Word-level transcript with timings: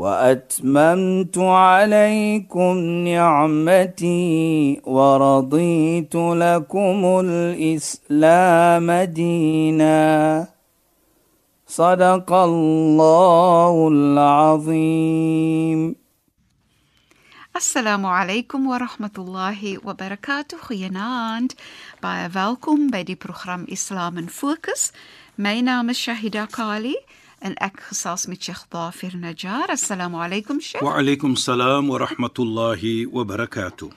واتممت 0.00 1.38
عليكم 1.38 2.76
نعمتي 3.08 4.80
ورضيت 4.84 6.14
لكم 6.16 7.20
الاسلام 7.24 8.90
دينا 8.92 10.48
صدق 11.66 12.32
الله 12.32 13.88
العظيم 13.88 15.80
Assalamu 17.60 18.08
alaykum 18.08 18.64
wa 18.72 18.78
rahmatullahi 18.78 19.84
wa 19.84 19.92
barakatuh. 19.92 20.56
Goeienaand. 20.64 21.52
Baie 22.00 22.30
welkom 22.32 22.88
by 22.88 23.02
die 23.04 23.18
program 23.18 23.66
Islam 23.68 24.16
in 24.16 24.28
Fokus. 24.32 24.92
My 25.36 25.60
naam 25.60 25.90
is 25.90 25.98
Shahida 25.98 26.48
Kali 26.48 26.96
en 27.40 27.56
ek 27.64 27.80
gesels 27.88 28.26
met 28.28 28.42
Sheikh 28.42 28.66
Dafir 28.72 29.16
Najjar. 29.16 29.72
Assalamu 29.72 30.20
alaykum 30.20 30.60
Sheikh. 30.60 30.84
Wa 30.84 30.98
alaykum 31.00 31.36
salaam 31.36 31.88
wa 31.88 31.98
rahmatullahi 32.04 33.06
wa 33.10 33.24
barakatuh. 33.24 33.90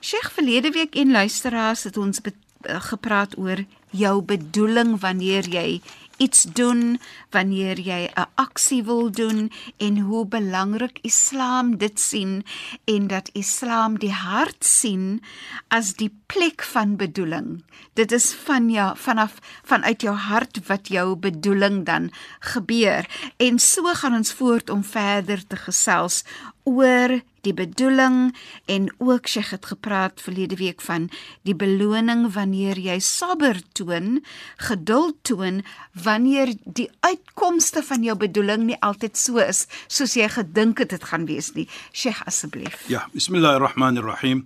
Sheikh, 0.00 0.30
verlede 0.34 0.70
week 0.70 0.94
en 0.94 1.10
luisteraars 1.10 1.82
het 1.88 1.96
ons 1.96 2.20
gepraat 2.62 3.38
oor 3.38 3.64
jou 3.90 4.22
bedoeling 4.22 4.98
wanneer 5.00 5.48
jy 5.48 5.80
iets 6.18 6.42
doen, 6.42 7.00
wanneer 7.30 7.78
jy 7.80 8.10
'n 8.14 8.26
aksie 8.34 8.82
wil 8.84 9.10
doen 9.10 9.52
en 9.76 9.98
hoe 9.98 10.26
belangrik 10.26 10.98
Islam 11.02 11.76
dit 11.76 12.00
sien 12.00 12.44
en 12.84 13.06
dat 13.06 13.30
Islam 13.32 13.98
die 13.98 14.12
hart 14.12 14.64
sien 14.64 15.22
as 15.68 15.94
die 15.94 16.12
plek 16.26 16.62
van 16.62 16.96
bedoeling. 16.96 17.62
Dit 17.94 18.12
is 18.12 18.34
van 18.34 18.70
jou 18.70 18.96
vanaf 18.96 19.38
vanuit 19.64 20.02
jou 20.02 20.14
hart 20.16 20.60
wat 20.66 20.88
jou 20.88 21.16
bedoeling 21.16 21.84
dan 21.84 22.10
gebeur. 22.40 23.06
En 23.36 23.58
so 23.58 23.82
gaan 23.94 24.14
ons 24.14 24.32
voort 24.32 24.70
om 24.70 24.84
verder 24.84 25.46
te 25.46 25.56
gesels 25.56 26.24
oor 26.68 27.18
die 27.46 27.54
bedoeling 27.56 28.34
en 28.68 28.88
ook 28.98 29.28
sy 29.30 29.42
het 29.48 29.68
gepraat 29.70 30.20
verlede 30.20 30.58
week 30.60 30.82
van 30.84 31.08
die 31.48 31.54
beloning 31.56 32.26
wanneer 32.34 32.78
jy 32.82 32.98
sabber 33.04 33.60
toon, 33.78 34.20
geduld 34.68 35.16
toon 35.28 35.62
wanneer 36.04 36.52
die 36.64 36.88
uitkomste 37.06 37.82
van 37.82 38.04
jou 38.04 38.16
bedoeling 38.18 38.68
nie 38.68 38.78
altyd 38.84 39.16
so 39.16 39.40
is 39.42 39.66
soos 39.86 40.16
jy 40.18 40.28
gedink 40.34 40.82
het 40.82 40.92
dit 40.94 41.08
gaan 41.10 41.26
wees 41.30 41.54
nie. 41.56 41.68
Sheikh 41.92 42.20
asseblief. 42.28 42.84
Ja, 42.92 43.06
bismillahirrahmanirrahim. 43.14 44.44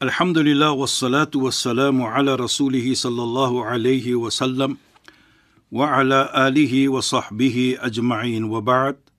Alhamdulillah 0.00 0.72
wassalatu 0.76 1.44
wassalamu 1.44 2.08
ala 2.08 2.36
rasulih 2.36 2.84
sallallahu 2.96 3.64
alayhi 3.68 4.16
wa 4.16 4.30
sallam 4.32 4.78
wa 5.70 5.92
ala 5.92 6.24
alihi 6.48 6.88
wa 6.88 7.04
sahbihi 7.04 7.76
ajma'in 7.78 8.48
wa 8.48 8.60
ba'd. 8.64 9.09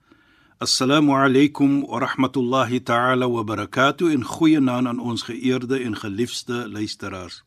Assalamu 0.61 1.13
alaykum 1.17 1.87
wa 1.89 1.99
rahmatullahi 2.01 2.85
ta'ala 2.85 3.27
wa 3.27 3.41
barakatuh 3.41 4.13
in 4.13 4.21
goeie 4.21 4.59
naam 4.61 4.85
aan 4.85 4.99
ons 5.01 5.23
geëerde 5.25 5.79
en 5.81 5.95
geliefde 5.97 6.67
luisteraars. 6.69 7.39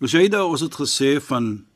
Lusaida 0.00 0.40
ons 0.40 0.64
het 0.64 0.72
gesê 0.80 1.10
van 1.20 1.66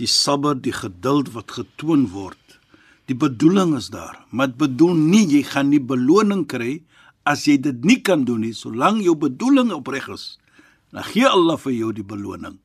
die 0.00 0.08
sabber, 0.08 0.56
die 0.56 0.72
geduld 0.72 1.28
wat 1.34 1.52
getoon 1.52 2.06
word. 2.14 2.56
Die 3.04 3.18
bedoeling 3.20 3.76
is 3.76 3.90
daar, 3.92 4.24
maar 4.32 4.48
dit 4.48 4.56
bedoel 4.56 4.96
nie 4.96 5.26
jy 5.28 5.42
gaan 5.44 5.68
nie 5.74 5.82
beloning 5.92 6.46
kry 6.48 6.78
as 7.28 7.44
jy 7.44 7.58
dit 7.60 7.84
nie 7.84 8.00
kan 8.00 8.24
doen 8.24 8.46
nie, 8.48 8.54
solank 8.56 9.04
jou 9.04 9.12
bedoeling 9.12 9.76
opreg 9.76 10.08
is. 10.08 10.38
Dan 10.88 11.04
gee 11.12 11.28
Allah 11.28 11.60
vir 11.60 11.76
jou 11.82 11.92
die 11.92 12.08
beloning. 12.16 12.56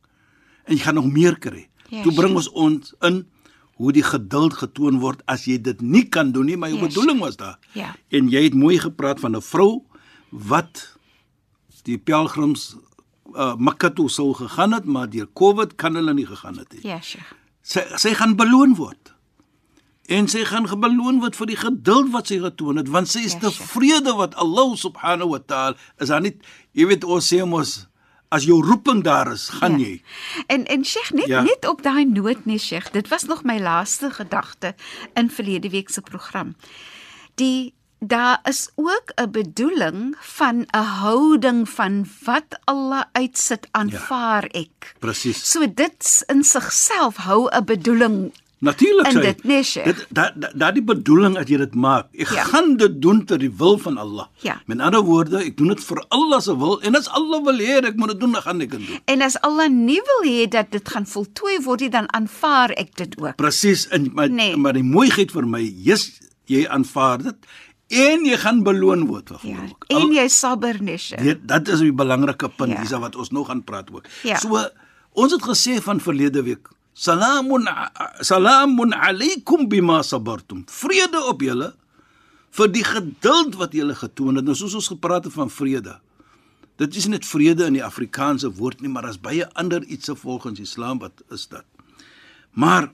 En 0.64 0.80
jy 0.80 0.80
gaan 0.88 0.96
nog 0.96 1.12
meer 1.12 1.36
kry. 1.36 1.68
Ja, 1.92 2.08
Toe 2.08 2.16
bring 2.16 2.40
ons 2.40 2.48
ons 2.56 2.96
in 3.04 3.26
hoe 3.82 3.92
die 3.92 4.04
geduld 4.06 4.54
getoon 4.54 5.00
word 5.02 5.22
as 5.26 5.46
jy 5.50 5.58
dit 5.62 5.82
nie 5.82 6.06
kan 6.10 6.32
doen 6.32 6.46
nie, 6.46 6.58
maar 6.58 6.70
jou 6.70 6.80
Ja, 6.80 6.88
bedoeling 6.88 7.20
was 7.20 7.38
daar. 7.38 7.58
Ja. 7.74 7.96
En 8.10 8.30
jy 8.30 8.44
het 8.44 8.54
mooi 8.54 8.78
gepraat 8.80 9.20
van 9.20 9.36
'n 9.36 9.42
vrou 9.42 9.84
wat 10.30 10.98
die 11.84 11.98
pelgrims 11.98 12.76
uh, 13.36 13.56
Mekka 13.56 13.90
toe 13.90 14.10
sou 14.10 14.34
gegaan 14.34 14.74
het, 14.74 14.86
maar 14.86 15.10
deur 15.10 15.28
COVID 15.34 15.76
kan 15.76 15.96
hulle 15.96 16.14
nie 16.14 16.26
gegaan 16.26 16.58
het 16.58 16.72
nie. 16.74 16.82
Ja, 16.88 17.02
Sheikh. 17.02 17.34
Sy 17.62 17.82
sy 17.96 18.14
gaan 18.14 18.36
beloon 18.36 18.76
word. 18.76 19.14
En 20.12 20.28
sy 20.28 20.44
gaan 20.44 20.68
gebeloon 20.68 21.22
word 21.24 21.36
vir 21.40 21.48
die 21.48 21.56
geduld 21.60 22.12
wat 22.12 22.28
sy 22.28 22.40
getoon 22.44 22.78
het, 22.82 22.90
want 22.92 23.08
sy 23.08 23.24
is 23.24 23.38
Ja, 23.40 23.40
tevrede 23.48 24.14
wat 24.20 24.36
Allah 24.36 24.76
subhanahu 24.76 25.30
wa 25.30 25.40
ta'ala 25.40 25.78
is 26.04 26.12
aan 26.12 26.24
nie 26.28 26.34
jy 26.76 26.88
weet 26.90 27.04
ons 27.08 27.24
sê 27.34 27.40
mos 27.48 27.88
as 28.34 28.44
jou 28.50 28.60
roeping 28.66 29.04
daar 29.06 29.32
is, 29.32 29.50
gaan 29.50 29.78
Ja. 29.80 29.86
jy. 29.86 30.02
En 30.48 30.66
en 30.66 30.86
Sheikh 30.86 31.12
net 31.14 31.28
ja. 31.28 31.38
Ja. 31.38 31.42
net 31.44 31.68
op 31.70 31.84
daai 31.84 32.06
noot 32.06 32.46
nee 32.46 32.58
Sheikh, 32.58 32.92
dit 32.92 33.08
was 33.08 33.24
nog 33.30 33.44
my 33.44 33.60
laaste 33.60 34.10
gedagte 34.12 34.74
in 35.14 35.30
verlede 35.30 35.70
week 35.70 35.90
se 35.90 36.02
program. 36.02 36.56
Die 37.36 37.74
daar 38.00 38.40
is 38.44 38.70
ook 38.76 39.12
'n 39.16 39.32
bedoeling 39.32 40.16
van 40.20 40.66
'n 40.72 40.78
houding 40.78 41.70
van 41.70 42.06
wat 42.26 42.60
Allah 42.64 43.04
uitsit 43.12 43.68
aanvaar 43.72 44.44
ek. 44.44 44.96
Presies. 45.00 45.52
So 45.52 45.74
dit 45.74 46.24
in 46.28 46.44
sigself 46.44 47.16
hou 47.16 47.48
'n 47.52 47.66
bedoeling. 47.66 48.34
Natuurlik 48.64 49.08
sê 49.12 49.22
dit, 49.22 49.44
nee. 49.44 49.64
Dit 49.86 50.06
daai 50.16 50.32
da, 50.56 50.70
die 50.72 50.84
bedoeling 50.84 51.36
as 51.38 51.50
jy 51.52 51.58
dit 51.58 51.74
maak. 51.76 52.08
Ek 52.16 52.30
Ja. 52.32 52.44
gaan 52.52 52.78
dit 52.80 53.02
doen 53.02 53.26
ter 53.26 53.38
die 53.42 53.52
wil 53.52 53.78
van 53.78 53.98
Allah. 53.98 54.28
Ja. 54.46 54.62
Met 54.68 54.80
ander 54.80 55.02
woorde, 55.04 55.38
ek 55.44 55.58
doen 55.58 55.68
dit 55.74 55.84
vir 55.84 56.00
Allah 56.10 56.40
se 56.42 56.56
wil 56.58 56.80
en 56.82 56.96
as 56.96 57.10
Allah 57.10 57.42
wil 57.44 57.60
hê 57.60 57.82
ek 57.84 57.96
moet 58.00 58.14
dit 58.14 58.20
doen, 58.20 58.32
dan 58.32 58.42
gaan 58.42 58.62
ek 58.62 58.72
dit 58.72 58.88
doen. 58.88 59.00
En 59.06 59.22
as 59.22 59.36
Allah 59.42 59.68
nie 59.70 60.00
wil 60.10 60.24
hê 60.32 60.48
dat 60.48 60.72
dit 60.72 60.90
gaan 60.90 61.06
voltooi 61.06 61.60
word 61.64 61.80
nie, 61.82 61.90
dan 61.90 62.08
aanvaar 62.14 62.72
ek 62.78 62.96
dit 62.96 63.18
ook. 63.20 63.36
Presies, 63.36 63.88
maar, 64.14 64.30
Nee. 64.30 64.56
maar 64.58 64.74
die 64.74 64.84
mooiheid 64.84 65.32
vir 65.32 65.46
my, 65.48 65.62
jy's 65.62 66.20
jy 66.48 66.66
aanvaar 66.68 67.18
dit 67.24 67.36
en 67.90 68.26
jy 68.26 68.38
gaan 68.38 68.64
beloon 68.64 69.08
word 69.08 69.30
vir 69.30 69.40
Ja. 69.50 69.56
geloof. 69.56 70.04
En 70.04 70.12
jy 70.14 70.28
sabber 70.28 70.80
Sheikh. 70.98 71.22
Dit 71.24 71.48
dat 71.48 71.68
is 71.68 71.82
'n 71.82 71.96
belangrike 71.96 72.50
punt 72.50 72.72
Ja. 72.72 72.78
hiersa 72.80 73.00
wat 73.00 73.16
ons 73.16 73.32
nou 73.32 73.44
gaan 73.46 73.64
praat 73.64 73.92
oor. 73.92 74.04
Ja. 74.24 74.38
So 74.40 74.58
ons 75.14 75.32
het 75.32 75.42
gesê 75.42 75.82
van 75.82 76.00
verlede 76.00 76.44
week, 76.44 76.68
salamun 76.94 77.68
salamun 78.22 78.94
alaykum 78.94 79.68
bima 79.70 80.04
sabartum. 80.04 80.64
Vrede 80.70 81.22
op 81.30 81.42
julle 81.42 81.74
vir 82.54 82.70
die 82.70 82.86
geduld 82.86 83.58
wat 83.58 83.74
julle 83.74 83.96
getoon 83.98 84.38
het. 84.38 84.46
Nou 84.46 84.56
soos 84.56 84.76
ons 84.78 84.92
gepraat 84.94 85.26
het 85.26 85.34
van 85.34 85.50
vrede. 85.50 85.98
Dit 86.78 86.96
is 86.96 87.08
net 87.10 87.26
vrede 87.26 87.66
in 87.70 87.78
die 87.78 87.86
Afrikaanse 87.86 88.50
woord 88.58 88.82
nie, 88.82 88.90
maar 88.90 89.06
as 89.06 89.20
baie 89.22 89.46
ander 89.58 89.84
ietsie 89.86 90.16
volgens 90.18 90.62
Islam 90.62 91.02
wat 91.02 91.22
is 91.34 91.48
dit. 91.48 91.66
Maar 92.54 92.92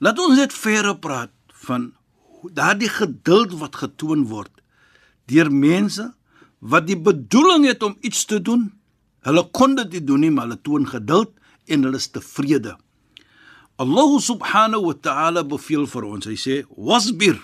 laat 0.00 0.18
ons 0.20 0.36
net 0.36 0.52
verder 0.52 0.96
praat 0.96 1.32
van 1.66 1.92
daardie 2.52 2.90
geduld 2.92 3.56
wat 3.60 3.76
getoon 3.80 4.26
word 4.28 4.52
deur 5.26 5.48
mense 5.50 6.12
wat 6.60 6.86
die 6.86 6.98
bedoeling 6.98 7.66
het 7.66 7.82
om 7.82 7.96
iets 8.00 8.24
te 8.24 8.38
doen. 8.42 8.70
Hulle 9.26 9.42
kon 9.50 9.74
dit 9.74 10.06
doen 10.06 10.22
nie, 10.22 10.30
maar 10.30 10.46
hulle 10.46 10.60
toon 10.62 10.86
geduld 10.86 11.32
en 11.66 11.82
hulle 11.82 11.98
is 11.98 12.08
tevrede. 12.14 12.76
Allah 13.76 14.10
subhanahu 14.20 14.88
wa 14.88 14.96
ta'ala 14.96 15.44
beveel 15.44 15.84
vir 15.84 16.04
ons. 16.04 16.24
Hy 16.24 16.36
sê: 16.36 16.64
"Wasbir 16.72 17.36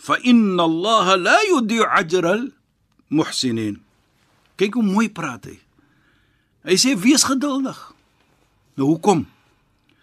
fa 0.00 0.16
inna 0.24 0.64
Allah 0.64 1.16
la 1.16 1.38
yudi'u 1.52 1.84
ajra 1.84 2.40
al-muhsinin." 2.40 3.80
Kyk 4.56 4.74
hoe 4.74 4.84
mooi 4.84 5.08
praat 5.08 5.44
hy. 5.44 5.58
Hy 6.64 6.76
sê: 6.76 6.96
"Wees 6.96 7.24
geduldig." 7.24 7.76
Nou 8.76 8.96
hoekom? 8.96 9.28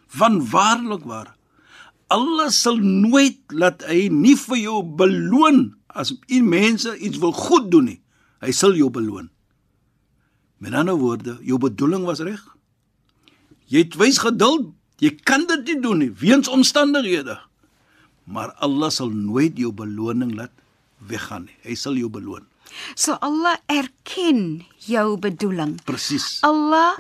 Van 0.08 0.38
waarlik 0.38 1.04
waar 1.04 1.38
Allah 2.08 2.50
sal 2.54 2.78
nooit 2.80 3.42
laat 3.52 3.84
hy 3.84 4.08
nie 4.08 4.36
vir 4.40 4.60
jou 4.62 4.80
beloon 4.84 5.76
as 5.92 6.14
u 6.14 6.40
mense 6.46 6.94
iets 7.04 7.20
wil 7.20 7.34
goed 7.36 7.72
doen 7.72 7.90
nie. 7.92 8.00
Hy 8.40 8.54
sal 8.56 8.78
jou 8.78 8.88
beloon. 8.94 9.28
Met 10.64 10.74
ander 10.78 10.96
woorde, 10.96 11.36
jou 11.44 11.60
bedoeling 11.60 12.06
was 12.08 12.22
reg. 12.24 12.40
Jy 13.68 13.84
het 13.84 13.98
wys 14.00 14.22
geduld. 14.24 14.72
Jy 15.00 15.12
kan 15.24 15.46
dit 15.48 15.66
nie 15.66 15.80
doen 15.82 15.98
nie 16.02 16.12
weens 16.12 16.48
omstandighede. 16.50 17.38
Maar 18.28 18.52
Allah 18.60 18.90
sal 18.92 19.10
nooit 19.14 19.58
jou 19.58 19.72
beloning 19.72 20.34
laat 20.36 20.52
weggaan 21.08 21.46
nie. 21.48 21.56
Hy 21.64 21.76
sal 21.76 21.96
jou 21.96 22.10
beloon. 22.10 22.44
So 22.96 23.16
Allah 23.22 23.56
erken 23.72 24.66
jou 24.88 25.18
bedoeling. 25.18 25.78
Presies. 25.86 26.40
Allah 26.44 26.98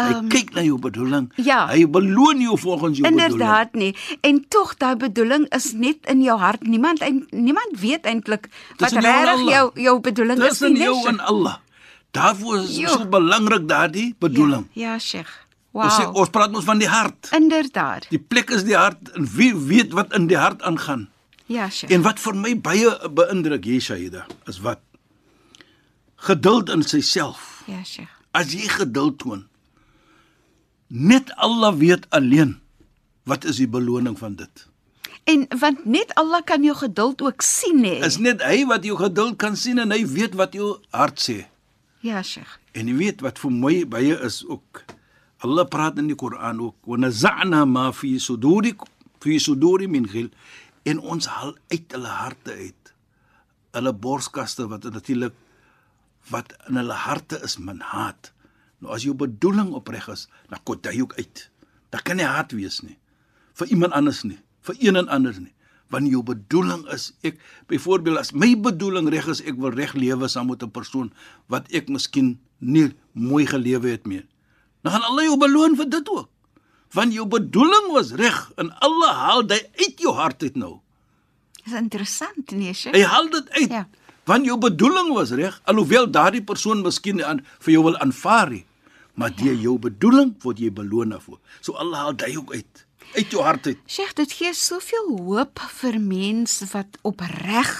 Hy 0.00 0.14
Ehm, 0.14 0.28
kyk 0.32 0.54
na 0.56 0.62
jou 0.64 0.78
bedoeling. 0.80 1.26
ja. 1.36 1.66
Hy 1.68 1.84
beloon 1.84 2.40
jou 2.40 2.56
volgens 2.58 2.96
jou 2.98 3.04
bedoeling. 3.04 3.32
Inderdaad 3.32 3.74
nie. 3.74 3.94
En 4.24 4.38
tog 4.48 4.76
daai 4.80 4.96
bedoeling 4.96 5.44
is 5.52 5.72
net 5.72 6.06
in 6.08 6.22
jou 6.22 6.38
hart. 6.38 6.62
Niemand 6.62 7.02
ein- 7.04 7.26
niemand 7.30 7.76
weet 7.80 8.06
eintlik 8.08 8.48
wat 8.78 8.92
en 8.92 9.02
regtig 9.04 9.50
jou 9.50 9.70
jou 9.74 10.00
bedoeling 10.00 10.40
is 10.40 10.48
Tussen 10.48 10.72
nie. 10.72 10.82
jou 10.82 10.94
nee, 10.96 11.06
en? 11.06 11.20
Allah. 11.20 11.56
Daarvoor 12.16 12.58
is 12.64 12.76
Jo. 12.78 12.88
so 12.88 13.04
belangrik 13.04 13.68
daardie 13.68 14.14
bedoeling. 14.18 14.68
Ja, 14.72 14.92
ja 14.92 14.98
Sheikh. 14.98 15.28
Ons 15.72 15.94
sê 15.94 16.04
Wow. 16.04 16.16
ons 16.24 16.30
praat 16.34 16.54
ons 16.54 16.64
van 16.64 16.78
die 16.78 16.88
hart. 16.88 17.28
Inderdaad. 17.36 18.06
Die 18.10 18.18
plek 18.18 18.50
is 18.50 18.64
die 18.66 18.74
hart 18.76 19.10
en 19.14 19.26
wie 19.36 19.52
weet 19.54 19.92
wat 19.92 20.12
in 20.12 20.26
die 20.26 20.36
hart 20.38 20.62
aangaan. 20.62 21.08
Ja, 21.46 21.68
Sheikh. 21.70 21.92
En 21.94 22.02
wat 22.02 22.18
vir 22.20 22.34
my 22.34 22.54
baie 22.60 22.90
beïndruk 23.10 23.64
hier 23.64 23.80
Shaida 23.80 24.26
is 24.46 24.58
wat 24.60 24.80
geduld 26.16 26.68
in 26.70 26.82
syself. 26.82 27.62
Ja, 27.66 27.82
Sheikh. 27.84 28.10
As 28.34 28.52
jy 28.54 28.66
geduld 28.70 29.18
toon, 29.18 29.46
net 30.88 31.30
Allah 31.36 31.74
weet 31.78 32.06
alleen 32.10 32.58
wat 33.26 33.44
is 33.44 33.56
die 33.62 33.68
beloning 33.70 34.18
van 34.18 34.34
dit. 34.38 34.66
En 35.30 35.46
want 35.60 35.84
net 35.86 36.14
Allah 36.18 36.42
kan 36.46 36.62
jou 36.64 36.74
geduld 36.76 37.22
ook 37.22 37.42
sien 37.42 37.84
hè. 37.84 37.98
Is 38.06 38.18
net 38.18 38.42
hy 38.42 38.64
wat 38.66 38.84
jou 38.86 38.96
geduld 38.98 39.36
kan 39.38 39.56
sien 39.56 39.78
en 39.78 39.90
hy 39.94 40.02
weet 40.06 40.34
wat 40.38 40.54
jou 40.56 40.78
hart 40.90 41.20
sê. 41.22 41.44
Ja, 42.00 42.22
Sheikh. 42.22 42.58
En 42.72 42.88
jy 42.88 42.96
weet 42.96 43.20
wat 43.26 43.38
vir 43.38 43.50
my 43.52 43.74
baie 43.86 44.16
is 44.26 44.40
ook 44.48 44.82
Allah 45.44 45.66
praat 45.68 45.98
in 45.98 46.10
die 46.10 46.16
Koran 46.16 46.60
ook 46.60 46.76
wa 46.86 46.96
naza'na 46.96 47.64
ma 47.64 47.90
fi 47.92 48.18
suduri 48.20 48.74
fi 49.20 49.38
suduri 49.40 49.88
min 49.88 50.08
ghil 50.08 50.28
en 50.84 51.00
ons 51.00 51.26
haal 51.26 51.54
uit 51.72 51.92
hulle 51.92 52.08
harte 52.08 52.52
uit 52.52 52.92
hulle 53.76 53.92
borskaste 53.92 54.66
wat 54.68 54.84
natuurlik 54.84 55.34
wat 56.30 56.52
in 56.68 56.76
hulle 56.76 56.94
harte 56.94 57.38
is 57.46 57.56
min 57.58 57.80
haat. 57.80 58.32
Nou 58.80 58.92
as 58.94 59.04
jou 59.04 59.14
bedoeling 59.14 59.72
opreg 59.76 60.08
is, 60.08 60.28
dan 60.48 60.60
kom 60.64 60.78
jy 60.82 61.00
ook 61.02 61.14
uit. 61.18 61.50
Daar 61.90 62.02
kan 62.02 62.16
nie 62.16 62.28
haat 62.28 62.52
wees 62.52 62.82
nie 62.82 62.96
vir 63.60 63.72
iemand 63.74 63.92
anders 63.96 64.22
nie, 64.24 64.38
vir 64.64 64.76
een 64.80 64.96
en 64.96 65.08
ander 65.12 65.36
nie. 65.36 65.52
Want 65.90 66.08
jou 66.08 66.22
bedoeling 66.24 66.84
is 66.94 67.10
ek 67.26 67.40
byvoorbeeld 67.68 68.20
as 68.20 68.30
my 68.32 68.52
bedoeling 68.54 69.10
reg 69.12 69.26
is 69.32 69.42
ek 69.42 69.58
wil 69.60 69.74
reg 69.74 69.92
lewe 69.98 70.28
saam 70.30 70.48
met 70.48 70.62
'n 70.62 70.70
persoon 70.70 71.10
wat 71.50 71.66
ek 71.74 71.88
miskien 71.88 72.38
nie 72.58 72.94
mooi 73.12 73.44
gelewe 73.46 73.90
het 73.90 74.06
meer. 74.06 74.24
Dan 74.82 74.92
gaan 74.92 75.06
Allah 75.10 75.24
jou 75.28 75.38
beloon 75.40 75.76
vir 75.76 75.88
dit 75.90 76.08
ook. 76.08 76.28
Want 76.96 77.14
jou 77.14 77.26
bedoeling 77.30 77.90
was 77.94 78.12
reg 78.18 78.38
en 78.58 78.72
Allah 78.82 79.16
haal 79.26 79.46
dit 79.46 79.68
uit 79.78 80.00
jou 80.02 80.14
hart 80.14 80.42
uit 80.42 80.56
nou. 80.58 80.80
Dis 81.64 81.76
interessant, 81.76 82.50
nee, 82.56 82.72
Sheikh. 82.74 82.96
Hy 82.96 83.04
haal 83.06 83.28
dit 83.30 83.50
uit. 83.50 83.70
Ja. 83.70 83.84
Ja. 83.84 83.86
Want 84.28 84.46
jou 84.46 84.56
bedoeling 84.60 85.12
was 85.14 85.32
reg, 85.34 85.60
alhoewel 85.64 86.10
daardie 86.10 86.42
persoon 86.44 86.82
miskien 86.84 87.22
aan 87.24 87.40
vir 87.58 87.72
jou 87.74 87.84
wil 87.88 87.96
aanvaar 87.98 88.50
nie, 88.52 88.64
maar 89.18 89.32
deur 89.34 89.56
jou 89.58 89.78
bedoeling 89.80 90.34
word 90.44 90.60
jy 90.62 90.70
beloon 90.74 91.14
daarvoor. 91.14 91.40
So 91.60 91.74
Allah 91.80 92.04
haal 92.06 92.16
dit 92.20 92.36
ook 92.36 92.52
uit 92.54 92.84
uit 93.14 93.30
jou 93.30 93.42
hart 93.42 93.66
uit. 93.66 93.78
Sheikh, 93.86 94.12
dit 94.18 94.32
gee 94.32 94.52
soveel 94.54 95.08
hoop 95.18 95.60
vir 95.80 95.98
mense 96.00 96.66
wat 96.72 96.98
opreg 97.02 97.72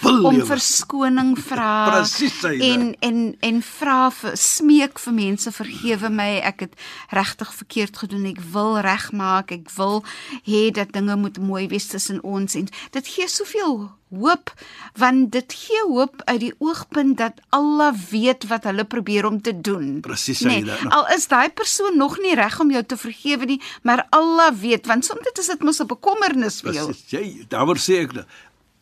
Wil 0.00 0.24
om 0.24 0.36
lewe. 0.36 0.46
verskoning 0.46 1.34
vra 1.48 1.70
Presies, 1.90 2.36
sy 2.40 2.54
en 2.68 2.92
en 3.04 3.20
en 3.40 3.62
vra 3.64 3.98
vir 4.14 4.36
smeek 4.40 5.00
vir 5.00 5.16
mense 5.16 5.52
vergewe 5.52 6.10
my 6.12 6.30
ek 6.52 6.66
het 6.66 6.78
regtig 7.16 7.54
verkeerd 7.54 8.00
gedoen 8.04 8.28
ek 8.30 8.40
wil 8.54 8.78
regmaak 8.84 9.52
ek 9.56 9.72
wil 9.78 10.02
hê 10.48 10.68
dat 10.74 10.94
dinge 10.96 11.16
moet 11.16 11.38
mooi 11.38 11.66
wees 11.72 11.88
tussen 11.92 12.22
ons 12.22 12.56
en 12.58 12.68
dit 12.96 13.12
gee 13.16 13.28
soveel 13.28 13.88
hoop 14.18 14.52
want 15.00 15.32
dit 15.32 15.52
gee 15.52 15.82
hoop 15.88 16.22
uit 16.24 16.40
die 16.40 16.52
oogpunt 16.58 17.18
dat 17.18 17.40
Allah 17.50 17.94
weet 18.10 18.46
wat 18.48 18.64
hulle 18.64 18.84
probeer 18.84 19.26
om 19.26 19.40
te 19.42 19.52
doen 19.60 20.00
Presies, 20.00 20.40
nee, 20.40 20.64
Saida. 20.64 20.88
al 20.88 21.06
is 21.16 21.26
daai 21.28 21.50
persoon 21.50 21.96
nog 21.96 22.18
nie 22.18 22.34
reg 22.34 22.60
om 22.60 22.70
jou 22.70 22.82
te 22.84 22.96
vergewe 22.96 23.44
nie 23.44 23.60
maar 23.82 24.06
Allah 24.10 24.52
weet 24.60 24.86
want 24.86 25.04
soms 25.04 25.32
is 25.38 25.46
dit 25.46 25.62
mos 25.62 25.80
'n 25.80 25.86
bekommernis 25.86 26.60
vir 26.60 26.72
jou 26.72 26.86
Presies. 26.86 27.10
Jy 27.10 27.46
daaroor 27.48 27.76
sê 27.78 28.02
ek 28.04 28.12
dit. 28.14 28.26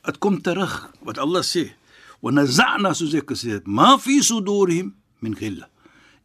Dit 0.05 0.19
kom 0.19 0.41
terug 0.43 0.91
wat 1.03 1.19
Allah 1.19 1.43
sê. 1.43 1.73
Wa 2.21 2.31
naza'na 2.31 2.95
soos 2.95 3.15
ek 3.15 3.27
gesê 3.31 3.51
het, 3.59 3.67
ma 3.67 3.99
fi 3.99 4.23
sudurihim 4.23 4.95
min 5.21 5.35
ghilla. 5.37 5.69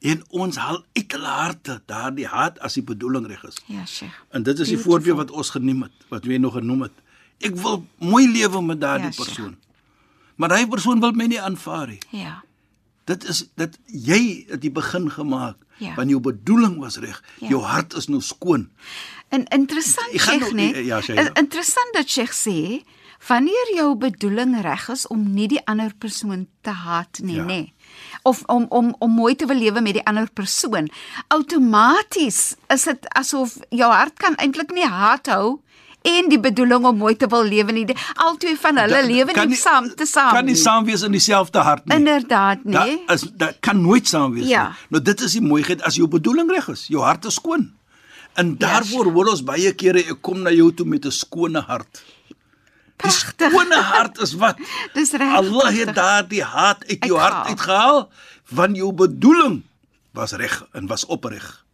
En 0.01 0.24
ons 0.30 0.56
haal 0.56 0.83
uit 0.94 1.12
hulle 1.12 1.25
harte 1.27 1.81
daardie 1.86 2.27
haat 2.27 2.60
as 2.60 2.74
die 2.74 2.83
bedoeling 2.83 3.25
reg 3.27 3.44
is. 3.44 3.56
ja 3.68 3.86
Sheikh 3.86 4.13
En 4.30 4.44
dit 4.44 4.60
is 4.60 4.68
die 4.68 4.75
Beautiful. 4.75 4.92
voorbeeld 4.92 5.18
wat 5.18 5.31
ons 5.31 5.50
genoem 5.50 5.81
het, 5.83 5.92
wat 6.10 6.25
jy 6.25 6.38
nog 6.38 6.53
genoem 6.53 6.81
het. 6.81 6.92
Ek 7.39 7.56
wil 7.56 7.86
mooi 8.00 8.28
lewe 8.31 8.62
met 8.62 8.81
daardie 8.81 9.12
Ja, 9.12 9.13
ja, 9.18 9.24
persoon. 9.24 9.57
Maar 10.36 10.50
daai 10.50 10.68
persoon 10.68 11.00
wil 11.00 11.12
my 11.12 11.25
nie 11.25 11.42
aanvaar 11.42 11.88
nie. 11.88 12.00
ja 12.10 12.44
Dit 13.07 13.24
is 13.24 13.45
dit 13.56 13.78
jy 13.86 14.45
het 14.50 14.62
die 14.62 14.72
begin 14.72 15.10
gemaak. 15.12 15.56
Ja. 15.78 15.94
Want 15.95 16.10
jou 16.10 16.19
bedoeling 16.19 16.80
was 16.80 16.98
reg. 16.98 17.24
Ja. 17.39 17.48
Jou 17.48 17.62
hart 17.63 17.94
is 17.94 18.07
nou 18.07 18.22
skoon. 18.22 18.69
En 19.30 19.45
interessant 19.48 20.10
Sheikh, 20.19 20.39
nou- 20.39 20.54
nee. 20.54 20.86
ja, 20.86 21.01
Sheikh, 21.01 21.22
ja. 21.24 21.34
Interessant 21.34 21.94
dat 21.94 22.10
Sheikh 22.10 22.34
sê 22.34 22.84
wanneer 23.28 23.72
jou 23.75 23.95
bedoeling 23.95 24.62
reg 24.62 24.89
is 24.89 25.07
om 25.07 25.34
nie 25.34 25.48
die 25.48 25.62
ander 25.66 25.94
persoon 25.98 26.48
te 26.62 26.69
haat 26.69 27.19
nie, 27.22 27.36
Ja. 27.36 27.44
nê. 27.44 27.45
Nee. 27.45 27.74
Of 28.24 28.44
om 28.45 28.66
om 28.69 28.95
om 29.00 29.12
mooi 29.12 29.36
te 29.36 29.45
wil 29.45 29.57
lewe 29.57 29.81
met 29.81 29.94
die 29.94 30.06
ander 30.06 30.30
persoon. 30.31 30.89
Outomaties 31.28 32.56
is 32.68 32.84
dit 32.84 33.07
asof 33.16 33.57
jou 33.69 33.92
hart 33.92 34.18
kan 34.19 34.36
eintlik 34.36 34.72
nie 34.75 34.86
haat 34.88 35.28
hou 35.28 35.62
en 36.01 36.29
die 36.29 36.39
bedoeling 36.39 36.85
om 36.85 36.97
mooi 36.97 37.15
te 37.15 37.27
wil 37.27 37.44
lewe 37.44 37.71
nie. 37.71 37.85
Albei 38.15 38.55
van 38.57 38.77
hulle 38.77 39.01
Da- 39.01 39.07
lewe 39.07 39.45
nie 39.47 39.55
saam 39.55 39.89
te 39.95 40.05
saam. 40.05 40.31
Kan 40.33 40.45
nie 40.45 40.55
saam 40.55 40.85
wees 40.85 41.01
in 41.01 41.11
dieselfde 41.11 41.59
hart 41.59 41.85
nie. 41.85 41.95
Inderdaad, 41.97 42.63
nee. 42.63 43.03
Dat 43.07 43.15
is 43.23 43.29
dat 43.35 43.57
kan 43.59 43.81
nooit 43.81 44.07
saam 44.07 44.33
wees 44.33 44.47
Ja. 44.47 44.67
nie. 44.67 44.75
Nou 44.89 45.03
dit 45.03 45.21
is 45.21 45.31
die 45.31 45.41
mooiheid 45.41 45.81
as 45.81 45.95
jou 45.95 46.07
bedoeling 46.07 46.49
reg 46.51 46.67
is, 46.67 46.88
jou 46.88 47.03
hart 47.03 47.25
is 47.25 47.33
skoon. 47.33 47.73
En 48.33 48.57
daarvoor 48.57 49.11
hoor 49.11 49.27
ons 49.27 49.44
baie 49.44 49.73
kere 49.73 49.99
ek 49.99 50.21
kom 50.21 50.41
na 50.41 50.49
jou 50.51 50.73
toe 50.73 50.85
met 50.85 51.05
'n 51.05 51.11
skone 51.11 51.59
hart. 51.61 52.03
Pragtig. 52.97 53.51
skone 53.51 53.75
hart 53.75 54.17
is 54.21 54.33
wat? 54.33 54.57
Dis 54.93 55.11
reg. 55.11 55.35
Allah 55.35 55.69
het 55.73 55.95
daardie 55.95 56.43
haat 56.43 56.85
uit 56.89 57.05
jou 57.05 57.17
hart 57.19 57.33
Uitgehaal. 57.33 57.45
uitgehaal 57.45 58.09
want 58.50 58.75
jou 58.77 58.93
bedoeling 58.93 59.63
was 60.13 60.31
reg 60.31 60.65
en 60.71 60.88
was 60.88 61.05
opreg. 61.05 61.65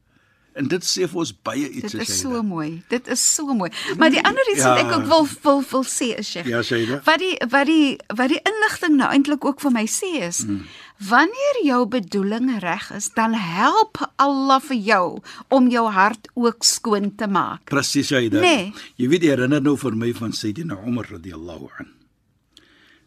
En 0.56 0.68
dit 0.68 0.84
sê 0.86 1.08
vir 1.10 1.18
ons 1.20 1.32
baie 1.44 1.70
iets 1.70 1.92
Dit 1.92 2.02
as 2.02 2.10
is 2.10 2.20
so 2.22 2.30
dit- 2.34 2.44
mooi. 2.46 2.84
Dit 2.90 3.08
is 3.08 3.34
so 3.36 3.54
mooi. 3.54 3.72
Maar 3.98 4.10
die 4.12 4.22
ander 4.24 4.44
iets 4.52 4.64
wat 4.64 4.80
Ja. 4.80 4.86
ek 4.88 4.92
ook 4.98 5.06
wil 5.06 5.28
wil 5.44 5.64
wil 5.72 5.84
sê 5.84 6.14
is 6.20 6.28
Sheikh. 6.30 6.48
Ja, 6.48 6.62
Shaida. 6.62 7.02
Wat 7.06 7.20
die 7.20 7.38
wat 7.50 7.66
die 7.66 7.98
wat 8.16 8.30
die 8.30 8.40
inligting 8.44 8.96
nou 8.98 9.10
eintlik 9.12 9.46
ook 9.46 9.60
vir 9.62 9.72
my 9.72 9.86
sê 9.88 10.22
is, 10.28 10.38
Hmm. 10.46 10.66
wanneer 11.10 11.58
jou 11.64 11.88
bedoeling 11.88 12.60
reg 12.60 12.92
is, 12.92 13.10
dan 13.16 13.34
help 13.34 13.98
Allah 14.18 14.60
vir 14.62 14.78
jou 14.78 15.22
om 15.50 15.70
jou 15.70 15.90
hart 15.92 16.28
ook 16.36 16.64
skoon 16.64 17.16
te 17.16 17.28
maak. 17.28 17.66
Presies 17.66 18.10
jy 18.10 18.30
dit. 18.30 18.42
Nee. 18.42 18.74
Jy 18.98 19.08
weet 19.10 19.22
jy 19.24 19.30
herinner 19.30 19.62
nou 19.62 19.76
vir 19.78 19.96
my 19.96 20.14
van 20.14 20.32
Sayyidina 20.32 20.78
Umar 20.86 21.06
radhiyallahu 21.10 21.70
an. 21.80 21.88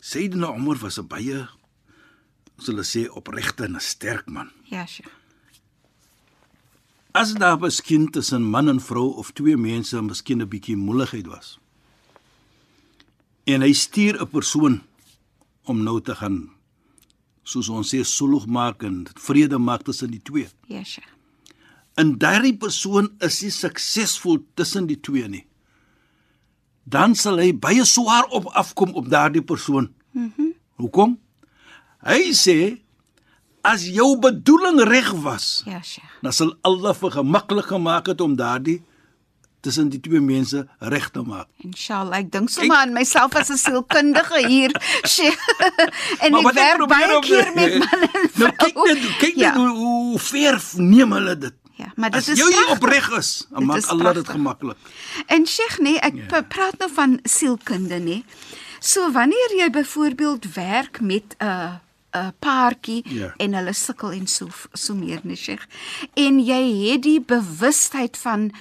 Sayyidina 0.00 0.50
Umar 0.56 0.76
was 0.82 0.98
'n 0.98 1.06
baie 1.06 1.48
ons 2.58 2.66
hulle 2.66 2.82
sê 2.82 3.06
opregte 3.08 3.64
en 3.64 3.76
'n 3.76 3.80
sterk 3.80 4.26
man. 4.26 4.50
Ja, 4.70 4.84
Sheikh. 4.86 5.10
As 7.16 7.32
daar 7.32 7.56
miskien 7.56 8.10
tussen 8.12 8.42
man 8.44 8.68
en 8.68 8.80
vrou 8.80 9.14
of 9.16 9.30
twee 9.32 9.56
mense 9.56 10.02
miskien 10.02 10.42
'n 10.42 10.48
bietjie 10.48 10.76
moeilikheid 10.76 11.26
was. 11.26 11.58
En 13.44 13.62
hy 13.62 13.72
stuur 13.72 14.20
'n 14.20 14.28
persoon 14.28 14.82
om 15.64 15.82
nou 15.82 16.00
te 16.00 16.14
gaan 16.14 16.50
soos 17.42 17.68
ons 17.68 17.94
sê 17.94 18.02
sulh 18.04 18.46
maak 18.46 18.82
en 18.82 19.06
vrede 19.14 19.58
maak 19.58 19.82
tussen 19.82 20.10
die 20.10 20.22
twee. 20.22 20.48
Ja, 20.66 20.84
Sheikh. 20.84 21.12
En 21.94 22.18
daardie 22.18 22.56
persoon 22.56 23.08
is 23.18 23.42
nie 23.42 23.50
suksesvol 23.50 24.42
tussen 24.54 24.86
die 24.86 25.00
twee 25.00 25.28
nie. 25.28 25.46
Dan 26.84 27.14
sal 27.14 27.38
hy 27.38 27.52
baie 27.54 27.84
swaar 27.84 28.24
op 28.24 28.44
afkom 28.46 28.92
op 28.94 29.08
daardie 29.08 29.42
persoon. 29.42 29.94
Mhm. 30.12 30.32
Mm 30.36 30.52
Hoekom? 30.76 31.18
Hy 32.04 32.32
sê 32.36 32.85
as 33.66 33.84
jou 33.90 34.16
bedoeling 34.22 34.80
reg 34.88 35.10
was, 35.22 35.62
Ja, 35.66 35.80
Sheikh. 35.82 36.06
dan 36.22 36.32
sal 36.32 36.54
Allah 36.62 36.94
vir 36.94 37.10
gemaklik 37.10 37.66
gemaak 37.72 38.06
het 38.06 38.20
om 38.20 38.36
daardie 38.36 38.82
tussen 39.60 39.88
die 39.90 39.98
twee 40.00 40.20
mense 40.20 40.60
reg 40.78 41.08
te 41.10 41.22
maak. 41.26 41.48
Inshallah, 41.64 42.18
ek 42.22 42.30
dink 42.30 42.48
sommer 42.50 42.76
aan 42.76 42.92
myself 42.94 43.34
as 43.34 43.50
'n 43.50 43.56
sielkundige 43.58 44.46
hier, 44.46 44.70
Sheikh. 45.14 45.40
en 46.22 46.30
Maar 46.32 46.46
ek 46.46 46.54
werk 46.54 46.88
baie 46.88 47.20
keer 47.20 47.50
met 47.54 47.72
manne 47.82 48.08
en 48.14 48.30
Nou 48.34 48.50
kyk 48.56 48.76
net, 48.86 48.98
kyk 49.18 49.36
ja. 49.36 49.50
net 49.50 49.56
hoe, 49.56 49.70
hoe 49.76 50.18
ver 50.18 50.62
neem 50.76 51.12
hulle 51.12 51.38
dit. 51.38 51.54
Ja, 51.76 51.90
maar 51.96 52.10
dit 52.10 52.20
As 52.20 52.28
is 52.28 52.38
jy 52.38 52.64
opreg 52.72 53.10
is, 53.18 53.46
maak 53.50 53.76
is 53.82 53.88
Allah 53.92 54.14
dit 54.14 54.28
gemaklik. 54.28 54.76
En 55.26 55.46
Sheikh, 55.46 55.78
nee, 55.78 55.98
ek 56.00 56.14
Ja. 56.14 56.24
ja. 56.30 56.42
praat 56.42 56.78
nou 56.78 56.90
van 56.94 57.18
sielkunde, 57.24 57.98
nee. 57.98 58.24
So 58.80 59.10
wanneer 59.12 59.50
jy 59.58 59.70
byvoorbeeld 59.70 60.54
werk 60.54 61.00
met 61.00 61.34
'n 61.42 61.80
'n 62.16 62.32
paartjie 62.38 63.02
Ja. 63.08 63.32
en 63.36 63.54
hulle 63.54 63.72
sukkel 63.72 64.12
en 64.12 64.26
so 64.26 64.48
so 64.72 64.94
meer, 64.94 65.20
nee, 65.22 65.36
Sheikh. 65.36 65.66
En 66.14 66.38
jy 66.44 66.90
het 66.90 67.02
die 67.02 67.20
bewustheid 67.20 68.16
van 68.16 68.52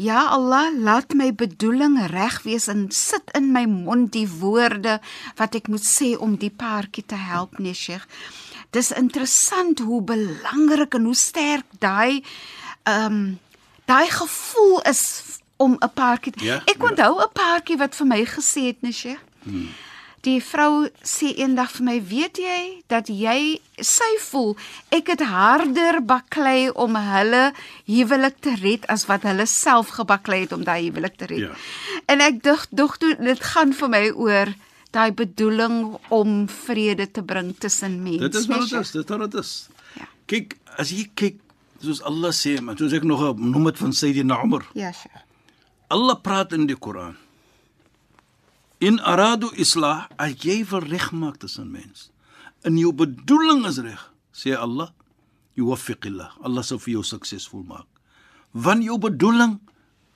Ja 0.00 0.26
Allah, 0.28 0.70
laat 0.78 1.14
my 1.14 1.34
bedoeling 1.34 2.06
reg 2.06 2.42
wees 2.42 2.68
en 2.68 2.90
sit 2.90 3.22
in 3.34 3.52
my 3.52 3.64
mond 3.64 4.12
die 4.12 4.28
woorde 4.28 5.00
wat 5.36 5.54
ek 5.54 5.66
moet 5.68 5.82
sê 5.82 6.16
om 6.18 6.36
die 6.36 6.50
paartjie 6.54 7.02
te 7.06 7.14
help, 7.16 7.58
nee 7.58 7.74
Sheikh. 7.74 8.06
Dis 8.70 8.92
interessant 8.92 9.78
hoe 9.78 10.02
belangrik 10.02 10.94
en 10.94 11.04
hoe 11.04 11.14
sterk 11.14 11.64
daai 11.78 12.22
ehm 12.84 13.04
um, 13.12 13.38
daai 13.86 14.06
gevoel 14.10 14.82
is 14.82 15.02
om 15.56 15.76
'n 15.80 15.90
paartjie. 15.94 16.32
Ja, 16.36 16.62
ek 16.66 16.78
ja. 16.78 16.88
onthou 16.88 17.20
'n 17.20 17.32
paartjie 17.32 17.76
wat 17.76 17.94
vir 17.94 18.06
my 18.06 18.24
gesê 18.24 18.60
het, 18.70 18.82
nee 18.82 18.92
Sheikh. 18.92 19.20
Hmm. 19.42 19.68
Die 20.26 20.40
vrou 20.42 20.88
sê 21.06 21.30
eendag 21.38 21.70
vir 21.76 21.84
my, 21.84 21.96
"Weet 22.02 22.38
jy 22.38 22.82
dat 22.88 23.08
jy 23.08 23.60
sy 23.80 24.18
voel 24.20 24.56
ek 24.90 25.06
het 25.06 25.20
harder 25.20 26.00
baklei 26.02 26.70
om 26.70 26.96
hulle 26.96 27.52
huwelik 27.86 28.40
te 28.40 28.54
red 28.56 28.86
as 28.86 29.06
wat 29.06 29.22
hulle 29.22 29.46
self 29.46 29.88
gebaklei 29.88 30.40
het 30.40 30.52
om 30.52 30.64
daai 30.64 30.90
huwelik 30.90 31.16
te 31.16 31.26
red." 31.26 31.38
Ja. 31.38 31.54
En 32.06 32.20
ek 32.20 32.42
dink 32.42 32.66
dog 32.70 32.96
toe 32.98 33.14
dit 33.14 33.40
gaan 33.40 33.72
vir 33.72 33.88
my 33.88 34.10
oor 34.10 34.54
daai 34.90 35.12
bedoeling 35.12 35.98
om 36.08 36.48
vrede 36.48 37.10
te 37.10 37.22
bring 37.22 37.54
tussen 37.58 38.02
mense. 38.02 38.18
Dit 38.18 38.34
is 38.34 38.46
wat 38.46 38.68
dit 38.68 38.80
is, 38.80 38.90
dit 38.90 39.10
is 39.10 39.16
wat 39.16 39.30
dit 39.30 39.40
is. 39.40 39.68
Ja. 39.98 40.08
Kyk, 40.26 40.56
as 40.76 40.90
jy 40.90 41.10
kyk, 41.14 41.36
soos 41.80 42.02
Allah 42.02 42.32
sê, 42.32 42.60
maar 42.60 42.76
soos 42.76 42.92
ek 42.92 43.04
nog 43.06 43.36
noem 43.36 43.64
dit 43.64 43.78
van 43.78 43.92
Sayyidina 43.92 44.42
Umar. 44.44 44.66
Ja, 44.74 44.92
Sheikh. 44.92 45.24
Allah 45.88 46.18
praat 46.20 46.52
in 46.52 46.66
die 46.68 46.76
Koran. 46.76 47.16
In 48.78 49.00
aradu 49.02 49.50
islah, 49.58 50.06
as 50.18 50.38
jy 50.44 50.62
wil 50.70 50.84
regmaak 50.86 51.40
tussen 51.42 51.70
mens. 51.70 52.10
En 52.62 52.76
jou 52.78 52.92
bedoeling 52.94 53.64
is 53.66 53.80
reg, 53.82 54.02
sê 54.30 54.54
Allah, 54.54 54.92
yuwaffiqillah. 55.58 56.38
Allah 56.46 56.62
sal 56.62 56.78
vir 56.82 56.98
jou 56.98 57.04
suksesvol 57.06 57.64
maak. 57.66 57.88
Want 58.54 58.86
jou 58.86 58.98
bedoeling 59.02 59.58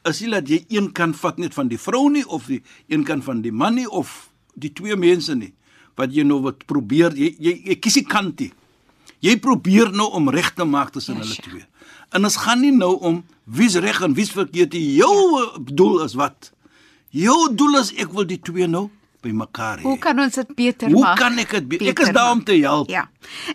is 0.06 0.22
nie 0.22 0.30
dat 0.30 0.50
jy 0.50 0.60
een 0.70 0.92
kan 0.94 1.14
vat 1.14 1.38
net 1.42 1.54
van 1.58 1.70
die 1.70 1.78
vrou 1.78 2.08
nie 2.10 2.24
of 2.26 2.46
die 2.50 2.62
een 2.90 3.04
kan 3.06 3.22
van 3.22 3.42
die 3.42 3.52
man 3.54 3.76
nie 3.78 3.88
of 3.88 4.30
die 4.54 4.70
twee 4.70 4.96
mense 4.98 5.34
nie. 5.34 5.52
Wat 5.98 6.14
jy 6.14 6.24
nou 6.26 6.40
wat 6.46 6.62
probeer, 6.70 7.14
jy 7.18 7.34
jy, 7.42 7.56
jy 7.66 7.78
kies 7.82 7.98
die 7.98 8.06
kant 8.06 8.40
nie. 8.40 8.52
Jy 9.22 9.36
probeer 9.42 9.92
nou 9.94 10.08
om 10.18 10.30
reg 10.34 10.50
te 10.54 10.66
maak 10.66 10.94
tussen 10.94 11.18
hulle 11.18 11.36
twee. 11.42 11.66
En 12.14 12.26
dit 12.26 12.38
gaan 12.44 12.62
nie 12.62 12.72
nou 12.74 12.94
om 13.02 13.22
wie's 13.44 13.74
reg 13.82 14.02
en 14.02 14.14
wie's 14.14 14.32
verkeerd 14.34 14.74
nie. 14.74 14.96
Jou 14.98 15.14
ja. 15.14 15.46
doel 15.70 16.02
is 16.06 16.14
wat? 16.18 16.50
Jou 17.12 17.38
doel 17.54 17.78
is 17.82 17.92
ek 18.00 18.12
wil 18.16 18.24
die 18.28 18.40
twee 18.40 18.66
nou 18.70 18.86
by 19.22 19.30
mekaar 19.36 19.78
hê. 19.78 19.84
Hoe 19.86 19.98
kan 20.02 20.18
ons 20.18 20.34
dit 20.34 20.48
beter 20.58 20.90
Hoe 20.90 21.02
maak? 21.04 21.18
kan 21.20 21.36
ek 21.38 21.50
dit 21.54 21.66
be- 21.68 21.76
ek 21.76 21.94
beter 21.94 22.08
is 22.08 22.14
daar 22.16 22.32
om 22.32 22.40
te 22.44 22.56
help. 22.64 22.88
Ja. 22.90 23.04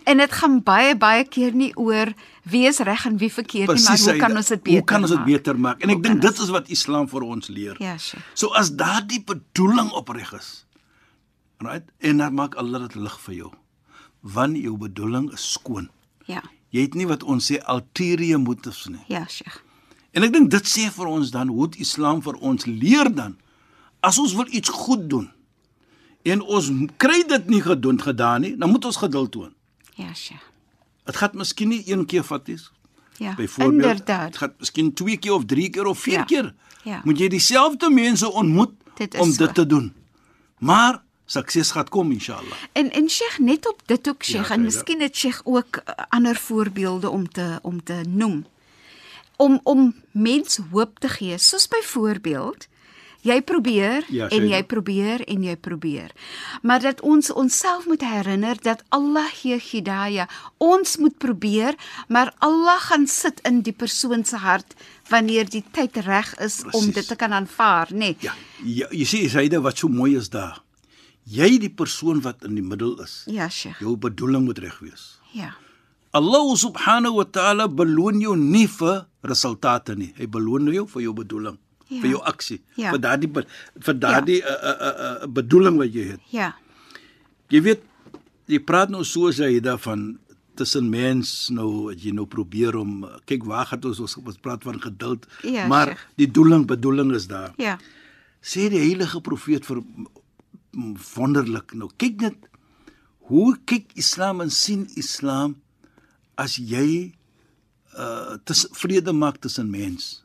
En 0.08 0.16
dit 0.22 0.32
gaan 0.32 0.60
baie 0.64 0.94
baie 0.96 1.24
keer 1.28 1.52
nie 1.52 1.72
oor 1.76 2.12
wie 2.48 2.62
is 2.70 2.78
reg 2.78 3.04
en 3.06 3.18
wie 3.18 3.28
verkeerd 3.32 3.68
nie, 3.74 3.82
maar 3.84 3.98
hoe 3.98 4.16
kan 4.22 4.36
ons 4.36 4.48
dit 4.48 4.62
beter 4.62 4.78
Hoe 4.78 4.86
kan 4.88 5.02
ons 5.02 5.10
dit 5.10 5.24
beter 5.24 5.58
maak? 5.58 5.82
En 5.82 5.88
Hoe 5.90 5.98
ek 5.98 6.02
dink 6.06 6.22
dit 6.22 6.38
is 6.38 6.48
wat 6.54 6.68
Islam 6.72 7.08
vir 7.10 7.22
ons 7.26 7.48
leer. 7.48 7.76
Ja, 7.82 7.96
Sheikh. 7.98 8.22
So 8.34 8.48
as 8.56 8.70
daardie 8.70 9.20
bedoeling 9.24 9.90
opreg 9.92 10.32
is. 10.38 10.64
Right? 11.60 11.84
En 11.98 12.16
dan 12.22 12.34
maak 12.34 12.54
Allah 12.54 12.86
dit 12.86 12.94
lig 12.94 13.18
vir 13.26 13.34
jou. 13.34 13.50
Want 14.22 14.56
jou 14.56 14.76
bedoeling 14.78 15.32
is 15.34 15.44
skoon. 15.52 15.90
Ja. 16.30 16.42
Jy 16.70 16.80
het 16.86 16.94
nie 16.94 17.06
wat 17.08 17.22
ons 17.24 17.50
sê 17.50 17.58
ulterior 17.68 18.38
motives 18.40 18.86
nie. 18.88 19.02
Ja, 19.08 19.26
Sheikh. 19.28 19.60
En 20.16 20.22
ek 20.24 20.32
dink 20.32 20.50
dit 20.50 20.64
sê 20.64 20.88
vir 20.94 21.06
ons 21.10 21.30
dan 21.34 21.48
hoe 21.52 21.68
Islam 21.76 22.22
vir 22.22 22.34
ons 22.40 22.64
leer 22.66 23.10
dan 23.14 23.36
as 24.00 24.18
ons 24.18 24.34
wil 24.34 24.46
iets 24.50 24.68
goed 24.68 25.08
doen 25.10 25.30
en 26.22 26.42
ons 26.42 26.70
kry 26.96 27.22
dit 27.28 27.46
nie 27.48 27.62
gedoen 27.62 28.00
gedaan 28.02 28.40
nie, 28.40 28.56
dan 28.56 28.70
moet 28.70 28.84
ons 28.84 28.96
geduld 28.96 29.30
toon. 29.32 29.54
Ja, 29.94 30.14
Sheikh. 30.14 30.42
Dit 31.04 31.16
gaan 31.16 31.30
miskien 31.34 31.68
nie 31.68 31.82
een 31.90 32.04
keer 32.06 32.24
vat 32.24 32.46
nie. 32.46 32.58
Ja. 33.16 33.34
Byvoorbeeld, 33.34 33.72
Inderdaad. 33.82 34.26
dit 34.26 34.36
gaan 34.36 34.52
miskien 34.58 34.92
twee 34.94 35.16
keer 35.16 35.32
of 35.32 35.44
drie 35.44 35.70
keer 35.70 35.86
of 35.86 35.98
vier 35.98 36.12
Ja. 36.18 36.24
keer. 36.24 36.54
Ja. 36.82 37.00
Moet 37.04 37.18
jy 37.18 37.28
dieselfde 37.28 37.90
mense 37.90 38.32
ontmoet 38.32 38.70
Dit 38.94 39.18
om 39.18 39.32
so. 39.32 39.44
dit 39.46 39.54
te 39.54 39.66
doen. 39.66 39.92
Maar 40.58 41.02
sukses 41.26 41.70
gaan 41.70 41.88
kom 41.88 42.10
inshallah. 42.12 42.52
En 42.72 42.90
en 42.92 43.08
Sheikh 43.08 43.38
net 43.38 43.68
op 43.68 43.80
dit 43.86 44.08
ook 44.08 44.24
Sheikh 44.24 44.48
Ja, 44.48 44.54
en 44.54 44.62
miskien 44.62 45.00
het 45.00 45.16
Sheikh 45.16 45.40
ook 45.44 45.76
uh, 45.76 45.94
ander 46.08 46.36
voorbeelde 46.36 47.10
om 47.10 47.28
te 47.28 47.58
om 47.62 47.82
te 47.82 48.00
noem. 48.08 48.46
Om 49.36 49.60
om 49.62 49.94
mens 50.10 50.58
hoop 50.70 50.98
te 50.98 51.08
gee, 51.08 51.38
soos 51.38 51.68
byvoorbeeld 51.68 52.66
jy 53.28 53.38
probeer 53.46 54.06
Ja, 54.12 54.28
en 54.34 54.48
jy 54.48 54.60
probeer 54.66 55.24
en 55.28 55.44
jy 55.46 55.56
probeer. 55.56 56.12
Maar 56.62 56.82
dat 56.84 57.02
ons 57.06 57.30
onsself 57.32 57.86
moet 57.86 58.02
herinner 58.04 58.58
dat 58.62 58.82
Allah 58.94 59.28
gee 59.40 59.58
hidayah. 59.60 60.28
Ons 60.58 60.96
moet 60.96 61.16
probeer, 61.18 61.76
maar 62.08 62.32
Allah 62.44 62.80
gaan 62.88 63.06
sit 63.06 63.40
in 63.48 63.62
die 63.66 63.72
persoon 63.76 64.24
se 64.24 64.36
hart 64.36 64.74
wanneer 65.08 65.48
die 65.48 65.64
tyd 65.72 65.96
reg 66.06 66.34
is 66.38 66.62
om 66.64 66.70
Presies. 66.70 66.94
dit 66.94 67.08
te 67.08 67.16
kan 67.16 67.32
aanvaar, 67.32 67.92
nê? 67.92 67.98
Nee. 67.98 68.16
Ja, 68.24 68.34
ja 68.64 68.88
jy 68.90 69.06
sê 69.08 69.24
Saide 69.28 69.60
wat 69.64 69.78
so 69.78 69.88
mooi 69.88 70.16
is 70.16 70.30
daar. 70.32 70.62
Jy 71.28 71.58
die 71.60 71.72
persoon 71.72 72.22
wat 72.24 72.44
in 72.48 72.56
die 72.56 72.64
middel 72.64 72.96
is. 73.04 73.22
Ja, 73.28 73.48
Sheikh. 73.52 73.80
Jou 73.84 73.96
bedoeling 74.00 74.46
moet 74.48 74.58
reg 74.64 74.78
wees. 74.80 75.18
Ja. 75.36 75.52
Allah 76.16 76.56
subhanahu 76.56 77.18
wa 77.20 77.24
ta'ala 77.28 77.68
beloon 77.68 78.20
jou 78.20 78.32
nie 78.36 78.66
vir 78.78 79.02
resultate 79.28 79.96
nie. 79.98 80.14
Hy 80.16 80.26
beloon 80.32 80.70
jou 80.72 80.86
vir 80.88 81.02
jou 81.04 81.12
bedoeling, 81.12 81.58
Ja. 81.88 82.00
vir 82.02 82.10
jou 82.10 82.22
aksie, 82.28 82.60
Ja. 82.76 82.90
vir 82.92 83.00
daardie 83.00 83.28
vir 83.80 83.94
daardie 83.94 84.38
ja. 84.42 84.54
uh, 84.54 84.72
uh, 84.88 85.22
uh, 85.22 85.26
bedoeling 85.32 85.78
wat 85.80 85.92
jy 85.94 86.04
het. 86.12 86.20
Ja. 86.30 86.54
Jy 87.50 87.60
weet, 87.64 87.82
jy 88.46 88.58
praat 88.60 88.90
nou 88.92 89.04
so 89.04 89.30
jy 89.30 89.60
daarvan 89.60 90.18
tussen 90.58 90.90
mens 90.90 91.48
nou 91.54 91.90
as 91.92 92.02
jy 92.02 92.12
nou 92.12 92.26
probeer 92.26 92.76
om 92.76 93.06
kyk 93.26 93.44
waar 93.46 93.66
gaan 93.70 93.84
ons 93.88 94.00
ons, 94.00 94.16
ons 94.20 94.38
praat 94.42 94.62
van 94.66 94.80
geduld, 94.82 95.26
Ja, 95.44 95.66
maar 95.70 95.86
Sheikh. 95.94 96.06
die 96.16 96.30
doeling 96.30 96.66
bedoeling 96.66 97.14
is 97.14 97.26
daar. 97.30 97.52
Ja. 97.56 97.78
Sê 98.42 98.68
die 98.70 98.78
heilige 98.82 99.20
profeet 99.20 99.64
vir 99.66 99.82
wonderlik 101.16 101.72
nou 101.74 101.88
kyk 101.96 102.20
net 102.20 102.36
hoe 103.28 103.56
kyk 103.68 103.92
Islam 103.98 104.40
en 104.44 104.50
sien 104.50 104.86
Islam 104.96 105.56
as 106.38 106.56
jy 106.60 107.12
uh 107.98 108.36
tes 108.44 108.66
vrede 108.78 109.12
maak 109.12 109.40
tussen 109.42 109.70
mens 109.72 110.22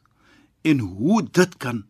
en 0.64 0.80
hoe 0.80 1.22
dit 1.24 1.58
kan 1.60 1.84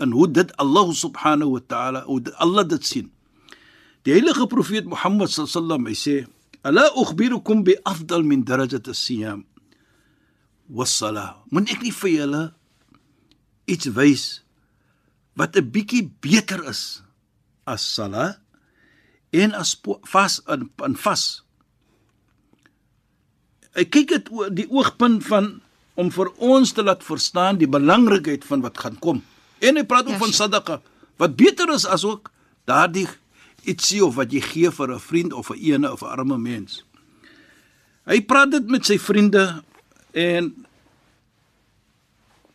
en 0.00 0.12
hoe 0.12 0.28
dit 0.28 0.52
Allah 0.60 0.86
subhanahu 0.92 1.56
wa 1.56 1.62
ta'ala 1.64 2.04
hoe 2.04 2.20
dit, 2.20 2.34
Allah 2.42 2.64
dit 2.68 2.84
sien 2.84 3.10
die 4.04 4.14
heilige 4.16 4.46
profeet 4.46 4.88
Mohammed 4.88 5.32
sallam 5.32 5.88
hy 5.88 5.96
sê 5.96 6.16
ala 6.66 6.88
ukhbirukum 6.94 7.64
bi 7.64 7.76
afdal 7.84 8.26
min 8.26 8.44
darajat 8.44 8.88
as-siyam 8.92 9.44
was-salah 10.68 11.40
moet 11.50 11.70
ek 11.72 11.82
nie 11.86 11.94
vir 11.94 12.12
julle 12.20 12.44
iets 13.66 13.90
wys 13.96 14.26
wat 15.36 15.56
'n 15.56 15.70
bietjie 15.70 16.08
beter 16.20 16.64
is 16.68 17.02
as 17.66 17.82
sala 17.82 18.38
en 19.30 19.52
as 19.54 19.74
vas 20.12 20.40
en, 20.46 20.70
en 20.80 20.94
vas. 20.96 21.24
Ek 23.76 23.90
kyk 23.92 24.08
dit 24.14 24.30
oor 24.32 24.52
die 24.54 24.68
oogpunt 24.72 25.26
van 25.28 25.58
om 25.96 26.10
vir 26.12 26.30
ons 26.44 26.72
te 26.72 26.84
laat 26.84 27.04
verstaan 27.04 27.58
die 27.60 27.68
belangrikheid 27.68 28.44
van 28.44 28.62
wat 28.64 28.78
gaan 28.78 28.98
kom. 29.00 29.22
En 29.64 29.80
hy 29.80 29.84
praat 29.88 30.06
ook 30.06 30.18
Ja, 30.18 30.24
van 30.24 30.32
sadaqa 30.36 30.80
wat 31.16 31.36
beter 31.36 31.72
is 31.72 31.86
as 31.88 32.04
ook 32.04 32.30
daardie 32.68 33.08
ietsie 33.64 34.02
of 34.04 34.14
wat 34.20 34.32
jy 34.32 34.40
gee 34.40 34.70
vir 34.70 34.92
'n 34.94 35.00
vriend 35.00 35.32
of 35.32 35.50
'n 35.50 35.58
ene 35.58 35.92
of 35.92 36.02
'n 36.02 36.12
arme 36.12 36.38
mens. 36.38 36.84
Hy 38.04 38.20
praat 38.20 38.50
dit 38.50 38.66
met 38.68 38.84
sy 38.86 38.98
vriende 38.98 39.62
en 40.12 40.66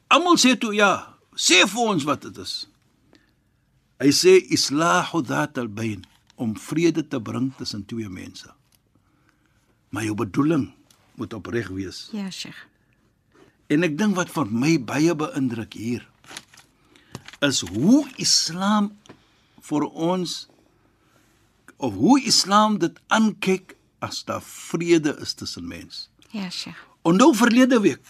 almal 0.07 0.37
sê 0.37 0.57
toe 0.57 0.73
ja, 0.75 1.17
sê 1.35 1.67
vir 1.67 1.81
ons 1.81 2.03
wat 2.03 2.21
dit 2.21 2.37
is. 2.37 2.67
Hy 3.99 4.09
sê 4.09 4.37
islahu 4.49 5.21
dhat 5.21 5.57
al-bayn 5.57 6.05
om 6.35 6.57
vrede 6.57 7.07
te 7.07 7.19
bring 7.21 7.51
tussen 7.57 7.85
twee 7.85 8.09
mense. 8.09 8.49
Maar 9.89 10.03
jou 10.03 10.15
bedoeling 10.15 10.71
moet 11.15 11.33
opreg 11.33 11.67
wees. 11.67 12.09
Ja, 12.11 12.29
Sheikh. 12.31 12.70
En 13.71 13.87
ek 13.87 13.95
dink 13.99 14.17
wat 14.19 14.31
vir 14.33 14.49
my 14.51 14.75
baie 14.83 15.13
beïndruk 15.15 15.77
hier 15.79 16.07
is 17.41 17.61
hoe 17.71 18.03
Islam 18.21 18.91
vir 19.65 19.85
ons 19.87 20.33
of 21.81 21.95
hoe 21.97 22.19
Islam 22.29 22.77
dit 22.81 22.97
aankyk 23.09 23.77
as 24.05 24.21
daar 24.27 24.43
vrede 24.45 25.15
is 25.23 25.33
tussen 25.37 25.65
mense. 25.69 26.09
Ja, 26.35 26.49
Sheikh. 26.49 26.77
Onthou 27.07 27.31
verlede 27.37 27.79
week 27.81 28.03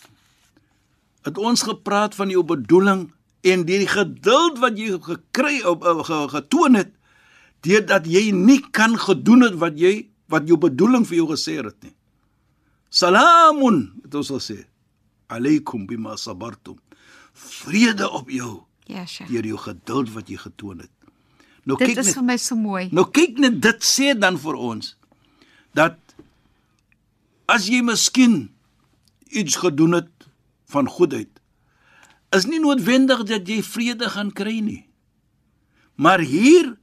het 1.24 1.38
ons 1.38 1.64
gepraat 1.64 2.18
van 2.18 2.34
jou 2.34 2.42
bedoeling 2.44 3.12
en 3.46 3.64
die 3.68 3.86
geduld 3.88 4.58
wat 4.62 4.78
jy 4.78 4.98
gekry 5.06 5.62
op 5.70 5.86
ge, 5.86 6.18
getoon 6.34 6.80
het 6.80 6.92
deurdat 7.66 8.10
jy 8.10 8.32
nie 8.34 8.60
kan 8.74 8.98
gedoen 8.98 9.46
het 9.46 9.56
wat 9.62 9.78
jy 9.78 10.10
wat 10.32 10.50
jou 10.50 10.58
bedoeling 10.58 11.06
vir 11.06 11.22
jou 11.22 11.30
gesê 11.30 11.60
het 11.62 11.78
nie. 11.84 11.94
Salamun, 12.90 13.84
het 14.04 14.16
ons 14.18 14.32
gesê. 14.34 14.64
Alaykum 15.32 15.88
bima 15.88 16.18
sabartum. 16.18 16.78
Vrede 17.34 18.10
op 18.12 18.30
jou 18.30 18.64
Ja, 18.86 19.06
Sheikh. 19.06 19.30
deur 19.32 19.46
jou 19.46 19.58
geduld 19.58 20.10
wat 20.14 20.28
jy 20.30 20.38
getoon 20.38 20.80
het. 20.84 20.92
Nou 21.64 21.78
Dit 21.78 21.88
kyk 21.94 21.98
is 22.02 22.06
net 22.12 22.16
vir 22.16 22.24
my 22.24 22.38
so 22.38 22.56
mooi. 22.56 22.90
Nou 22.92 23.06
kyk 23.12 23.38
net 23.40 23.62
dit 23.62 23.84
sê 23.86 24.14
dan 24.18 24.38
vir 24.38 24.56
ons 24.56 24.96
dat 25.74 25.98
as 27.48 27.68
jy 27.70 27.82
miskien 27.86 28.50
iets 29.32 29.56
gedoen 29.62 29.94
het 30.02 30.28
van 30.72 30.88
goedheid 30.88 31.30
is 32.36 32.46
nie 32.48 32.60
noodwendig 32.64 33.24
dat 33.28 33.48
jy 33.48 33.62
vrede 33.64 34.10
gaan 34.10 34.32
kry 34.32 34.60
nie. 34.64 34.88
Maar 35.96 36.20
hier 36.24 36.78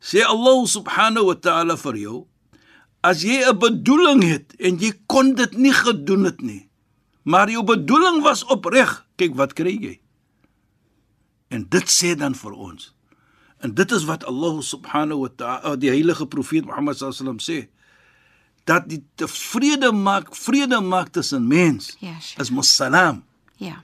sê 0.00 0.22
Allah 0.24 0.66
subhanahu 0.66 1.26
wa 1.26 1.34
ta'ala 1.34 1.76
vir 1.76 1.96
jou, 1.98 2.26
as 3.02 3.22
jy 3.22 3.42
'n 3.44 3.58
bedoeling 3.58 4.22
het 4.22 4.54
en 4.58 4.78
jy 4.78 4.92
kon 5.06 5.34
dit 5.34 5.52
nie 5.58 5.72
gedoen 5.72 6.24
het 6.24 6.40
nie, 6.40 6.68
maar 7.30 7.50
jou 7.52 7.62
bedoeling 7.66 8.22
was 8.26 8.42
opreg, 8.50 8.96
kyk 9.20 9.36
wat 9.38 9.52
kry 9.58 9.74
jy? 9.78 9.94
En 11.54 11.64
dit 11.68 11.90
sê 11.90 12.14
dan 12.18 12.34
vir 12.38 12.52
ons. 12.54 12.88
En 13.60 13.74
dit 13.76 13.92
is 13.92 14.04
wat 14.08 14.24
Allah 14.30 14.60
subhanahu 14.64 15.26
wa 15.26 15.30
ta'ala 15.36 15.76
die 15.80 15.90
heilige 15.92 16.26
profeet 16.32 16.64
Mohammed 16.68 16.96
sallam 16.96 17.40
sê 17.44 17.66
dat 18.68 18.86
die 18.88 19.00
vrede 19.26 19.90
maak 19.92 20.30
vrede 20.36 20.78
maak 20.84 21.10
tussen 21.16 21.46
mens 21.48 21.96
Ja, 22.00 22.14
Sheikh. 22.20 22.40
is 22.40 22.50
mossalam. 22.50 23.22
Ja. 23.56 23.80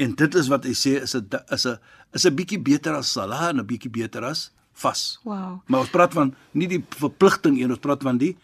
En 0.00 0.14
dit 0.18 0.34
is 0.34 0.48
wat 0.48 0.64
hy 0.64 0.72
sê 0.74 1.02
is 1.02 1.14
'n 1.14 1.28
is 1.50 1.66
'n 1.66 1.78
is 2.14 2.24
'n 2.26 2.34
bietjie 2.34 2.58
beter 2.62 2.94
as 2.94 3.12
salah 3.12 3.48
en 3.50 3.60
'n 3.60 3.66
bietjie 3.66 3.90
beter 3.90 4.24
as 4.24 4.50
vas. 4.72 5.18
Wow. 5.24 5.60
Maar 5.66 5.80
ons 5.80 5.90
praat 5.90 6.12
van 6.12 6.34
nie 6.52 6.66
die 6.68 6.84
verpligting 6.96 7.60
een, 7.60 7.70
ons 7.70 7.78
praat 7.78 8.02
van 8.02 8.18
die 8.18 8.36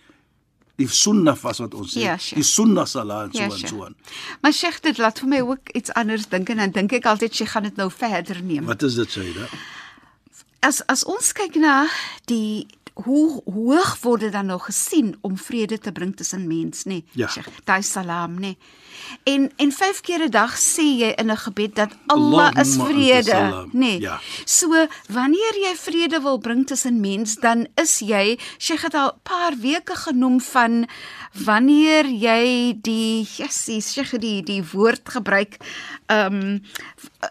die 0.79 0.87
sunna 0.89 1.35
vas 1.37 1.59
wat 1.59 1.75
ons 1.75 1.93
sê. 1.97 2.05
Ja, 2.05 2.17
Sheikh. 2.19 2.39
die 2.39 2.47
sunna 2.47 2.85
salah 2.87 3.25
en 3.27 3.33
so 3.33 3.39
Ja, 3.39 3.45
en 3.51 3.57
Sheikh. 3.59 3.69
so 3.73 3.85
aan. 3.85 3.97
Maar 4.43 4.53
Sheikh, 4.55 4.81
dit 4.85 4.99
laat 5.03 5.19
vir 5.19 5.29
my 5.29 5.41
ook 5.41 5.73
iets 5.75 5.91
anders 5.99 6.29
dink 6.31 6.49
en 6.55 6.57
dan 6.63 6.71
dink 6.71 6.93
ek 7.01 7.07
altyd 7.11 7.35
sy 7.35 7.47
gaan 7.51 7.63
dit 7.67 7.77
nou 7.77 7.91
verder 7.91 8.43
neem. 8.43 8.65
Wat 8.71 8.83
is 8.87 8.95
dit 8.95 9.09
sê 9.11 9.27
jy? 9.27 9.49
As 10.63 10.83
as 10.91 11.05
ons 11.05 11.33
kyk 11.33 11.55
na 11.63 11.87
die 12.27 12.67
hoe 13.05 13.43
hoog 13.45 13.93
word 14.03 14.27
dit 14.27 14.33
dan 14.35 14.49
nou 14.51 14.59
gesien 14.59 15.13
om 15.23 15.37
vrede 15.39 15.79
te 15.79 15.93
bring 15.93 16.17
tussen 16.17 16.47
mens, 16.51 16.83
nê? 16.85 17.03
Ja. 17.15 17.29
Sheikh, 17.31 17.49
daai 17.65 17.83
salam, 17.87 18.39
nê. 18.43 18.57
En 19.31 19.47
en 19.57 19.73
vyf 19.73 20.01
keer 20.03 20.25
'n 20.27 20.31
dag 20.31 20.57
sê 20.59 20.83
jy 21.03 21.11
in 21.15 21.31
'n 21.31 21.37
gebed 21.37 21.75
dat 21.75 21.93
Allah 22.07 22.51
is 22.59 22.75
Allahumma 22.75 23.15
anta 23.15 23.23
vrede, 23.23 23.69
nê. 23.73 24.01
Ja. 24.01 24.21
So 24.45 24.87
wanneer 25.09 25.55
jy 25.65 25.75
vrede 25.77 26.21
wil 26.21 26.39
bring 26.39 26.67
tussen 26.67 27.01
mens, 27.01 27.37
dan 27.37 27.67
is 27.75 27.99
jy, 27.99 28.39
Sheikh 28.59 28.83
het 28.83 28.95
al 28.95 29.13
'n 29.15 29.21
paar 29.23 29.55
weke 29.57 29.95
genoem 29.95 30.41
van 30.41 30.89
wanneer 31.33 32.07
jy 32.07 32.75
die 32.83 33.23
jessie, 33.23 33.81
Sheikh 33.81 34.19
die 34.19 34.43
die 34.43 34.63
woord 34.73 35.09
gebruik. 35.09 35.57
Ehm 36.07 36.35
um, 36.35 36.63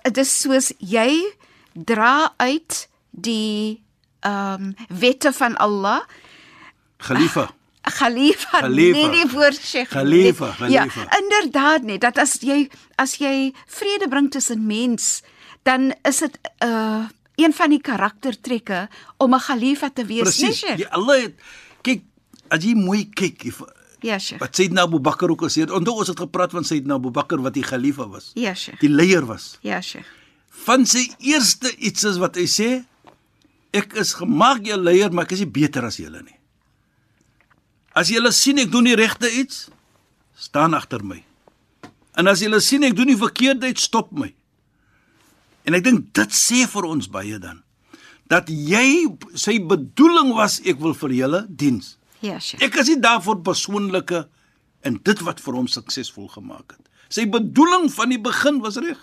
dit 0.04 0.18
is 0.18 0.42
soos 0.42 0.74
jy 0.78 1.36
dra 1.74 2.34
uit 2.38 2.90
die 3.12 3.87
ehm 4.28 4.62
um, 4.64 4.74
wette 5.00 5.32
van 5.34 5.56
Allah 5.58 6.02
Khalifa. 6.98 7.50
Khalifa, 7.88 8.60
Khalifa. 8.60 9.08
nie 9.08 9.10
die 9.24 9.28
woord 9.32 9.60
Sheikh. 9.64 9.90
Khalifa, 9.94 10.50
nee. 10.60 10.72
Ja, 10.76 10.86
Khalifa. 10.88 11.18
inderdaad 11.20 11.84
nie. 11.88 11.98
Dat 12.04 12.18
as 12.20 12.34
jy 12.44 12.68
as 13.00 13.14
jy 13.22 13.54
vrede 13.68 14.08
bring 14.12 14.28
tussen 14.32 14.66
mens, 14.68 15.22
dan 15.64 15.94
is 16.04 16.18
dit 16.20 16.38
'n 16.60 16.66
uh, 16.68 17.06
een 17.36 17.54
van 17.54 17.70
die 17.70 17.82
karaktertrekke 17.82 18.90
om 19.18 19.34
'n 19.36 19.40
Khalifa 19.40 19.90
te 19.94 20.06
wees, 20.06 20.16
nee, 20.40 20.50
Presies. 20.50 20.58
Sheikh. 20.58 20.78
Ja, 20.78 20.88
Allah 20.90 21.22
het 21.22 21.34
kyk 21.82 22.02
as 22.50 22.64
jy 22.64 22.74
mooi 22.76 23.10
kyk 23.10 23.44
if- 23.44 23.62
Ja, 24.00 24.20
Sheikh. 24.20 24.40
wat 24.42 24.56
Sayyidina 24.56 24.82
Abu 24.82 25.00
Bakr 25.00 25.30
ook 25.30 25.42
gesê 25.42 25.62
het. 25.62 25.72
Onthou 25.72 25.98
ons 25.98 26.08
het 26.08 26.20
gepraat 26.20 26.52
van 26.52 26.64
Sayyidina 26.64 26.94
Abu 26.94 27.10
Bakr 27.10 27.42
wat 27.42 27.54
die 27.54 27.64
khalifa 27.64 28.08
was. 28.08 28.32
Ja, 28.34 28.54
Sheikh. 28.54 28.80
Die 28.80 28.90
leier 28.90 29.26
was. 29.26 29.58
Ja, 29.62 29.82
Sheikh. 29.82 30.06
Van 30.50 30.86
sy 30.86 31.10
eerste 31.20 31.76
iets 31.78 32.04
is 32.04 32.18
wat 32.18 32.36
hy 32.36 32.46
sê, 32.46 32.84
ek 33.78 33.96
is 34.02 34.16
gemaak 34.18 34.66
jou 34.66 34.78
leier, 34.80 35.14
maar 35.14 35.28
ek 35.28 35.36
is 35.38 35.44
nie 35.46 35.54
beter 35.60 35.86
as 35.88 36.00
julle 36.02 36.24
nie. 36.24 36.36
As 37.98 38.12
julle 38.14 38.32
sien 38.36 38.60
ek 38.62 38.72
doen 38.74 38.90
die 38.90 38.98
regte 38.98 39.30
iets, 39.30 39.68
staan 40.38 40.78
agter 40.78 41.04
my. 41.06 41.22
En 42.18 42.30
as 42.30 42.42
julle 42.42 42.60
sien 42.62 42.86
ek 42.86 42.98
doen 42.98 43.10
die 43.10 43.20
verkeerde 43.20 43.70
iets, 43.72 43.88
stop 43.90 44.12
my. 44.18 44.30
En 45.68 45.78
ek 45.78 45.86
dink 45.86 46.12
dit 46.18 46.36
sê 46.36 46.66
vir 46.70 46.90
ons 46.90 47.10
baie 47.12 47.40
dan 47.42 47.64
dat 48.28 48.50
jy 48.52 49.08
sy 49.40 49.58
bedoeling 49.64 50.34
was 50.36 50.60
ek 50.68 50.82
wil 50.84 50.96
vir 51.00 51.14
julle 51.16 51.40
diens. 51.48 51.96
Ja, 52.20 52.40
Sheikh. 52.42 52.64
Ek 52.66 52.76
is 52.82 52.90
nie 52.92 53.00
daarvoor 53.04 53.40
persoonlike 53.46 54.26
en 54.88 54.98
dit 55.08 55.22
wat 55.24 55.40
vir 55.44 55.56
hom 55.56 55.70
suksesvol 55.72 56.28
gemaak 56.34 56.76
het. 56.76 56.84
Sy 57.08 57.28
bedoeling 57.32 57.88
van 57.94 58.12
die 58.12 58.20
begin 58.20 58.60
was 58.64 58.80
reg. 58.84 59.00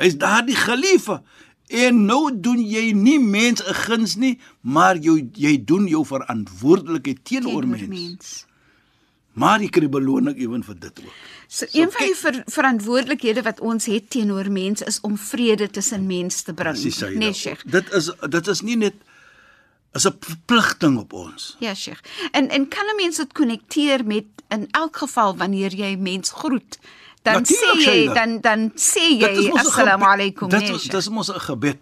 Hy's 0.00 0.18
daardie 0.18 0.58
khalifa 0.58 1.20
en 1.66 2.04
nou 2.04 2.40
doen 2.40 2.60
jy 2.60 2.92
nie 2.92 3.18
mens 3.18 3.62
'n 3.62 3.74
guns 3.74 4.16
nie, 4.16 4.38
maar 4.60 4.96
jy 4.96 5.28
jy 5.32 5.64
doen 5.64 5.86
jou 5.86 6.04
verantwoordelikheid 6.06 7.24
teenoor 7.24 7.66
mens. 7.66 7.88
mens. 7.88 8.46
Maar 9.32 9.60
jy 9.60 9.68
kry 9.68 9.88
beloning 9.88 10.38
ewen 10.38 10.62
vir 10.62 10.78
dit 10.78 11.00
ook. 11.00 11.12
So, 11.48 11.66
So, 11.66 11.66
een 11.80 11.90
van 11.92 12.06
die 12.06 12.14
ver 12.16 12.42
verantwoordelikhede 12.46 13.42
wat 13.42 13.60
ons 13.60 13.84
het 13.86 14.10
teenoor 14.10 14.50
mense 14.50 14.84
is 14.84 15.00
om 15.00 15.18
vrede 15.18 15.70
tussen 15.70 16.06
mense 16.06 16.42
te 16.42 16.54
bring. 16.54 17.18
Nee. 17.18 17.32
Sheikh. 17.32 17.62
Dit 17.66 17.92
is 17.92 18.10
dit 18.28 18.46
is 18.46 18.60
nie 18.60 18.76
net 18.76 18.94
is 19.92 20.06
'n 20.06 20.16
verpligting 20.20 20.98
op 20.98 21.12
ons. 21.12 21.56
Ja, 21.58 21.74
Sheikh. 21.74 22.00
En 22.30 22.48
en 22.48 22.68
kan 22.68 22.86
'n 22.86 22.96
mens 22.96 23.16
dit 23.16 23.32
konnekteer 23.32 24.06
met 24.06 24.24
in 24.48 24.66
elk 24.70 24.96
geval 24.96 25.36
wanneer 25.36 25.74
jy 25.74 25.96
mens 25.96 26.30
groet, 26.30 26.78
dan 27.24 27.40
Natuurlijk, 27.40 27.80
sê 27.80 27.94
jy 27.94 28.14
dan 28.14 28.30
dan 28.44 28.60
sê 28.76 29.04
jy 29.16 29.50
assalamu 29.56 30.04
alaykum. 30.04 30.48
Dit 30.52 30.60
nee, 30.60 30.74
is- 30.76 30.82
Sheikh. 30.82 30.92
dis 30.92 31.08
mos 31.08 31.28
'n 31.32 31.40
gebed. 31.40 31.78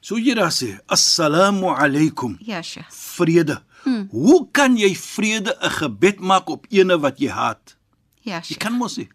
So 0.00 0.16
jy 0.16 0.34
daar 0.34 0.50
sê 0.52 0.78
assalamu 0.88 1.68
alaykum. 1.68 2.36
Ja, 2.40 2.62
Sheikh. 2.62 2.88
vrede. 2.90 3.62
Hmm. 3.84 4.08
Hoe 4.10 4.48
kan 4.50 4.76
jy 4.76 4.94
vrede 4.96 5.52
'n 5.60 5.70
gebed 5.70 6.20
maak 6.20 6.48
op 6.48 6.66
ene 6.70 6.98
wat 6.98 7.18
jy 7.18 7.28
haat? 7.28 7.76
Ja, 8.22 8.36
Jy 8.36 8.42
Sheikh. 8.42 8.58
kan 8.58 8.72
mos 8.72 8.96
nie. 8.96 9.08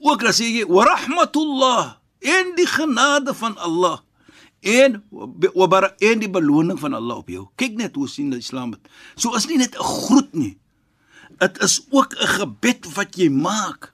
Ook 0.00 0.20
dan 0.20 0.32
sê 0.32 0.44
jy 0.48 0.64
wa 0.66 0.84
rahmatullah 0.84 1.94
en 2.20 2.54
die 2.56 2.66
genade 2.66 3.34
van 3.34 3.56
Allah 3.58 3.98
en 4.60 5.02
bara 5.68 5.94
en 5.98 6.18
die 6.18 6.30
beloning 6.30 6.78
van 6.80 6.94
Allah 6.94 7.16
op 7.16 7.28
jou. 7.28 7.48
Kyk 7.56 7.76
net 7.76 7.94
hoe 7.94 8.08
sien 8.08 8.30
die 8.30 8.38
Islam 8.38 8.70
dit. 8.70 8.80
So 9.16 9.34
is 9.36 9.46
nie 9.46 9.58
net 9.58 9.74
'n 9.76 9.82
groet 9.84 10.32
nie. 10.34 10.58
Dit 11.38 11.62
is 11.62 11.86
ook 11.90 12.14
'n 12.14 12.26
gebed 12.26 12.86
wat 12.94 13.16
jy 13.16 13.28
maak. 13.28 13.91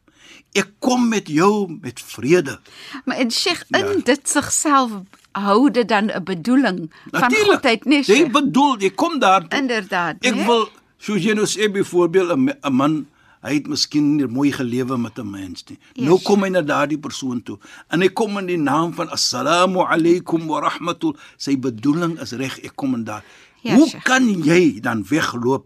Ek 0.59 0.69
kom 0.83 1.09
met 1.09 1.29
jou 1.29 1.69
met 1.81 2.01
vrede. 2.01 2.59
Maar 3.05 3.17
en 3.23 3.31
Sheikh, 3.31 3.63
in 3.71 3.87
Ja. 3.87 4.01
dit 4.05 4.29
sigself 4.29 4.91
hou 5.33 5.71
dit 5.71 5.89
dan 5.89 6.11
'n 6.11 6.25
bedoeling 6.25 6.91
van 7.11 7.21
Natuurlijk. 7.21 7.53
goedheid, 7.53 7.85
nee, 7.85 7.99
Jy 7.99 8.05
Sheikh. 8.15 8.33
bedoel, 8.33 8.79
jy 8.81 8.91
kom 8.91 9.19
daar. 9.19 9.45
Inderdaad, 9.49 10.17
Ek 10.21 10.35
nee? 10.35 10.45
wil 10.47 10.69
soos 10.99 11.23
jy 11.23 11.33
nou 11.35 11.47
sê 11.47 11.71
byvoorbeeld 11.73 12.31
'n 12.39 12.73
man 12.73 13.07
hy 13.43 13.55
het 13.55 13.67
miskien 13.69 14.17
nie 14.17 14.27
mooi 14.27 14.51
gelewe 14.53 14.99
met 14.99 15.19
'n 15.19 15.31
mens 15.31 15.65
nie. 15.69 15.79
Ja, 15.95 16.05
nou 16.05 16.19
kom 16.23 16.43
hy 16.43 16.49
na 16.49 16.61
daardie 16.63 16.99
persoon 16.99 17.43
toe 17.43 17.59
en 17.91 18.01
hy 18.01 18.09
kom 18.09 18.39
in 18.39 18.47
die 18.47 18.57
naam 18.59 18.93
van 18.95 19.09
assalamu 19.11 19.79
alaykum 19.87 20.47
wa 20.47 20.61
rahmatul. 20.61 21.17
Sy 21.37 21.57
bedoeling 21.59 22.19
is 22.21 22.33
reg, 22.33 22.59
ek 22.65 22.73
kom 22.77 22.95
in 22.95 23.05
daar. 23.05 23.23
Ja, 23.63 23.75
Hoe 23.75 23.91
kan 24.03 24.43
jy 24.43 24.81
dan 24.81 25.05
wegloop 25.09 25.65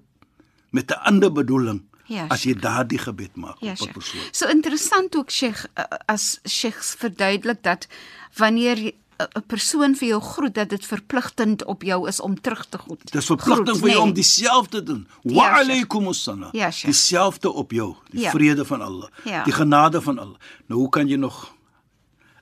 met 0.71 0.91
'n 0.91 1.01
ander 1.05 1.33
bedoeling 1.33 1.83
Ja, 2.13 2.27
as 2.29 2.43
jy 2.45 2.55
daardie 2.61 2.99
gebed 2.99 3.37
maak 3.37 3.57
Ja, 3.61 3.73
op 3.73 3.89
'n 3.89 3.93
persoon? 3.93 4.21
So 4.31 4.47
interessant 4.49 5.17
ook 5.17 5.31
Sheikh 5.31 5.65
uh, 5.79 5.85
as 6.07 6.41
Sheikh 6.49 6.83
verduidelik 6.99 7.63
dat 7.63 7.87
wanneer 8.37 8.77
jy- 8.79 8.95
'n 9.23 9.47
persoon 9.47 9.95
vir 9.97 10.09
jou 10.09 10.21
groet 10.23 10.55
dat 10.55 10.69
dit 10.69 10.87
verpligtend 10.87 11.65
op 11.65 11.83
jou 11.83 12.09
is 12.09 12.21
om 12.21 12.41
terug 12.41 12.67
te 12.69 12.79
groet. 12.79 13.13
Dis 13.13 13.27
verpligting 13.27 13.69
Groet, 13.69 13.79
vir 13.81 13.89
jou 13.89 14.01
nee. 14.01 14.09
om 14.09 14.13
dieselfde 14.15 14.79
te 14.79 14.83
doen. 14.83 15.07
Wa 15.23 15.33
Ja, 15.33 15.61
alaykum 15.61 16.07
assalam. 16.09 16.49
Ja. 16.53 16.71
Dieselfde 16.85 17.53
op 17.53 17.71
jou, 17.71 17.95
die 18.11 18.21
Ja. 18.21 18.31
vrede 18.31 18.65
van 18.65 18.81
Allah, 18.83 19.09
Ja. 19.25 19.45
die 19.45 19.53
genade 19.53 20.01
van 20.03 20.19
Allah. 20.19 20.39
Nou 20.67 20.81
hoe 20.81 20.89
kan 20.89 21.09
jy 21.09 21.17
nog 21.17 21.55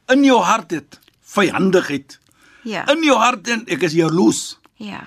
in 0.06 0.24
jou 0.24 0.40
hart 0.40 0.70
het 0.70 0.98
vyandigheid? 1.20 2.18
Ja. 2.62 2.86
In 2.88 3.02
jou 3.04 3.18
hart 3.18 3.48
en 3.48 3.62
ek 3.66 3.82
is 3.82 3.92
jaloes. 3.92 4.58
Ja. 4.74 5.02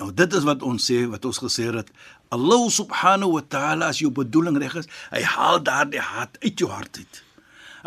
Nou 0.00 0.10
dit 0.12 0.32
is 0.36 0.44
wat 0.44 0.62
ons 0.62 0.84
sê, 0.90 1.04
wat 1.08 1.24
ons 1.24 1.38
gesê 1.40 1.70
het. 1.74 1.90
Allah 2.34 2.66
subhanahu 2.70 3.32
wa 3.38 3.42
ta'ala 3.48 3.88
as 3.92 4.00
jou 4.02 4.10
bedoeling 4.12 4.58
reg 4.60 4.74
is, 4.82 4.88
hy 5.12 5.22
haal 5.22 5.60
daardie 5.64 6.02
haat 6.02 6.36
uit 6.42 6.58
jou 6.58 6.68
hart 6.70 6.98
uit. 7.00 7.22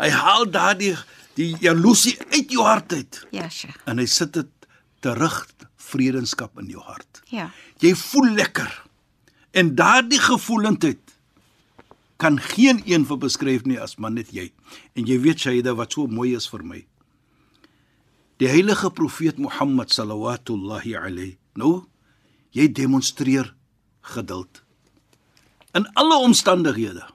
Hy 0.00 0.08
haal 0.10 0.46
daardie 0.50 0.94
die 1.38 1.52
jaloesie 1.62 2.16
uit 2.32 2.50
jou 2.50 2.64
hart 2.66 2.92
uit 2.92 3.20
Ja, 3.36 3.48
Sheikh. 3.48 3.76
en 3.86 3.98
hy 3.98 4.06
sit 4.10 4.32
dit 4.32 4.48
terug 5.04 5.46
vredenskap 5.76 6.58
in 6.58 6.66
jou 6.72 6.82
hart. 6.82 7.22
Ja. 7.30 7.50
Jy 7.80 7.94
voel 7.94 8.32
lekker. 8.34 8.70
En 9.52 9.74
daardie 9.74 10.18
gevoelendheid 10.20 10.98
kan 12.20 12.38
geen 12.40 12.82
een 12.86 13.06
vir 13.08 13.18
beskryf 13.18 13.64
nie 13.64 13.78
as 13.80 13.96
maar 13.96 14.12
net 14.12 14.30
jy. 14.32 14.50
En 14.94 15.06
jy 15.06 15.18
weet 15.20 15.40
Shaida 15.40 15.74
wat 15.74 15.92
so 15.96 16.06
mooi 16.06 16.34
is 16.36 16.48
vir 16.48 16.62
my. 16.64 16.82
Die 18.40 18.48
heilige 18.48 18.90
profeet 18.90 19.38
Mohammed 19.38 19.90
sallallahu 19.92 20.96
alayhi. 20.96 21.36
Nou, 21.56 21.84
jy 22.56 22.66
demonstreer 22.72 23.52
geduld. 24.14 24.62
In 25.74 25.86
alle 25.94 26.18
omstandighede. 26.18 27.06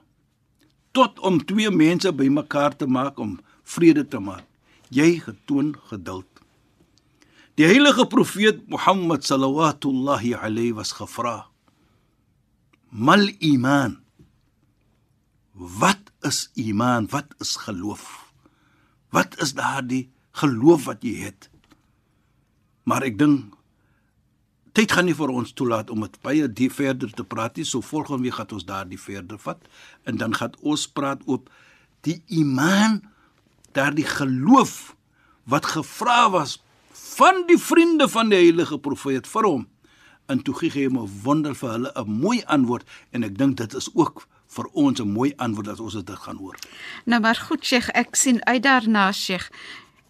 Tot 0.96 1.18
om 1.20 1.42
twee 1.44 1.70
mense 1.70 2.12
bymekaar 2.12 2.76
te 2.76 2.86
maak 2.88 3.18
om 3.20 3.36
vrede 3.68 4.06
te 4.08 4.20
maak. 4.20 4.46
Jy 4.88 5.18
getoon 5.20 5.74
geduld. 5.90 6.28
Die 7.56 7.66
heilige 7.66 8.06
profeet 8.06 8.68
Mohammed 8.68 9.24
sallallahu 9.24 10.34
alayhi 10.36 10.72
was 10.72 10.92
gevra: 10.92 11.48
"Mal 12.90 13.28
iman?" 13.40 14.00
Wat 15.56 16.12
is 16.20 16.50
iman? 16.54 17.08
Wat 17.08 17.32
is 17.40 17.56
geloof? 17.56 18.32
Wat 19.08 19.40
is 19.40 19.54
daardie 19.56 20.10
geloof 20.36 20.84
wat 20.84 21.00
jy 21.00 21.16
het? 21.24 21.48
Maar 22.84 23.08
ek 23.08 23.16
dink 23.18 23.55
tyd 24.76 24.92
gaan 24.92 25.06
nie 25.08 25.16
vir 25.16 25.30
ons 25.32 25.54
toelaat 25.56 25.88
om 25.90 26.02
dit 26.04 26.16
baie 26.26 26.48
diep 26.52 26.74
verder 26.76 27.12
te 27.16 27.24
praat 27.24 27.56
nie. 27.56 27.64
So 27.64 27.80
volgende 27.80 28.26
week 28.26 28.36
gaan 28.36 28.52
ons 28.52 28.66
daardie 28.68 29.00
verder 29.00 29.38
vat 29.40 29.62
en 30.04 30.18
dan 30.20 30.36
gaan 30.36 30.52
ons 30.60 30.84
praat 30.92 31.22
op 31.24 31.48
die 32.04 32.18
iman, 32.36 33.00
daardie 33.72 34.04
geloof 34.04 34.92
wat 35.48 35.70
gevra 35.72 36.26
was 36.34 36.58
van 37.16 37.46
die 37.48 37.58
vriende 37.58 38.08
van 38.08 38.28
die 38.28 38.42
heilige 38.42 38.76
profeet 38.78 39.28
vir 39.30 39.48
hom. 39.48 39.64
En 40.28 40.42
toe 40.44 40.54
gee 40.60 40.70
hy 40.74 40.84
hom 40.90 40.98
'n 40.98 41.20
wonder 41.24 41.54
vir 41.54 41.70
hulle 41.70 41.92
'n 41.96 42.10
mooi 42.20 42.42
antwoord 42.44 42.84
en 43.12 43.24
ek 43.24 43.38
dink 43.38 43.56
dit 43.56 43.74
is 43.74 43.88
ook 43.94 44.26
vir 44.46 44.66
ons 44.72 45.00
'n 45.00 45.08
mooi 45.08 45.32
antwoord 45.36 45.66
dat 45.66 45.80
ons 45.80 45.94
dit 45.94 46.10
gaan 46.10 46.36
hoor. 46.36 46.56
Nou 47.04 47.20
maar 47.20 47.36
goed 47.48 47.64
Sheikh, 47.64 47.88
ek 47.94 48.16
sien 48.16 48.44
uit 48.44 48.62
daarna 48.62 49.12
Sheikh. 49.12 49.48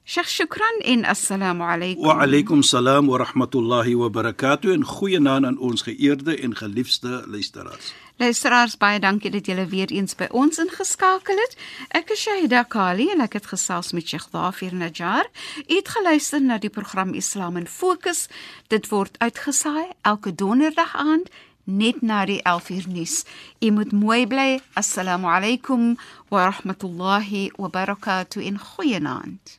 Sheikh 0.08 0.28
Shukran 0.28 0.76
en 0.84 1.04
assalamu 1.04 1.64
alaykum. 1.64 2.04
Wa 2.06 2.22
alaykum 2.22 2.62
salaam 2.62 3.08
wa 3.08 3.18
rahmatullahi 3.18 3.96
wa 3.96 4.08
barakatuh 4.08 4.70
en 4.72 4.84
goeienaand 4.84 5.46
aan 5.46 5.58
ons 5.58 5.82
geëerde 5.82 6.36
en 6.46 6.54
geliefde 6.56 7.24
luisteraars. 7.26 7.88
Luisteraars, 8.16 8.76
baie 8.78 9.00
dankie 9.02 9.32
dat 9.34 9.50
julle 9.50 9.64
weer 9.66 9.90
eens 9.90 10.14
by 10.14 10.28
ons 10.30 10.62
ingeskakel 10.62 11.42
het. 11.42 11.58
Ek 11.90 12.14
is 12.14 12.22
Shahida 12.22 12.62
Kali 12.62 13.08
en 13.16 13.24
ek 13.26 13.34
het 13.40 13.50
gesels 13.50 13.90
met 13.98 14.06
Sheikh 14.06 14.30
Dafir 14.30 14.78
Najjar. 14.78 15.26
U 15.66 15.74
het 15.74 15.90
geluister 15.96 16.40
na 16.40 16.60
die 16.62 16.70
program 16.70 17.10
Islam 17.10 17.58
in 17.58 17.66
Fokus. 17.66 18.28
Dit 18.70 18.86
word 18.94 19.18
uitgesaai 19.18 19.90
elke 20.06 20.30
donderdag 20.30 20.94
aand 20.94 21.34
net 21.64 21.98
na 22.06 22.22
die 22.30 22.38
11uur 22.46 22.86
nuus. 22.94 23.24
U 23.58 23.74
moet 23.74 23.90
mooi 23.90 24.22
bly. 24.26 24.48
Assalamu 24.78 25.26
alaykum 25.26 25.96
wa 26.30 26.46
rahmatullahi 26.46 27.48
wa 27.58 27.74
barakatuh 27.74 28.38
in 28.38 28.62
goeienaand. 28.70 29.58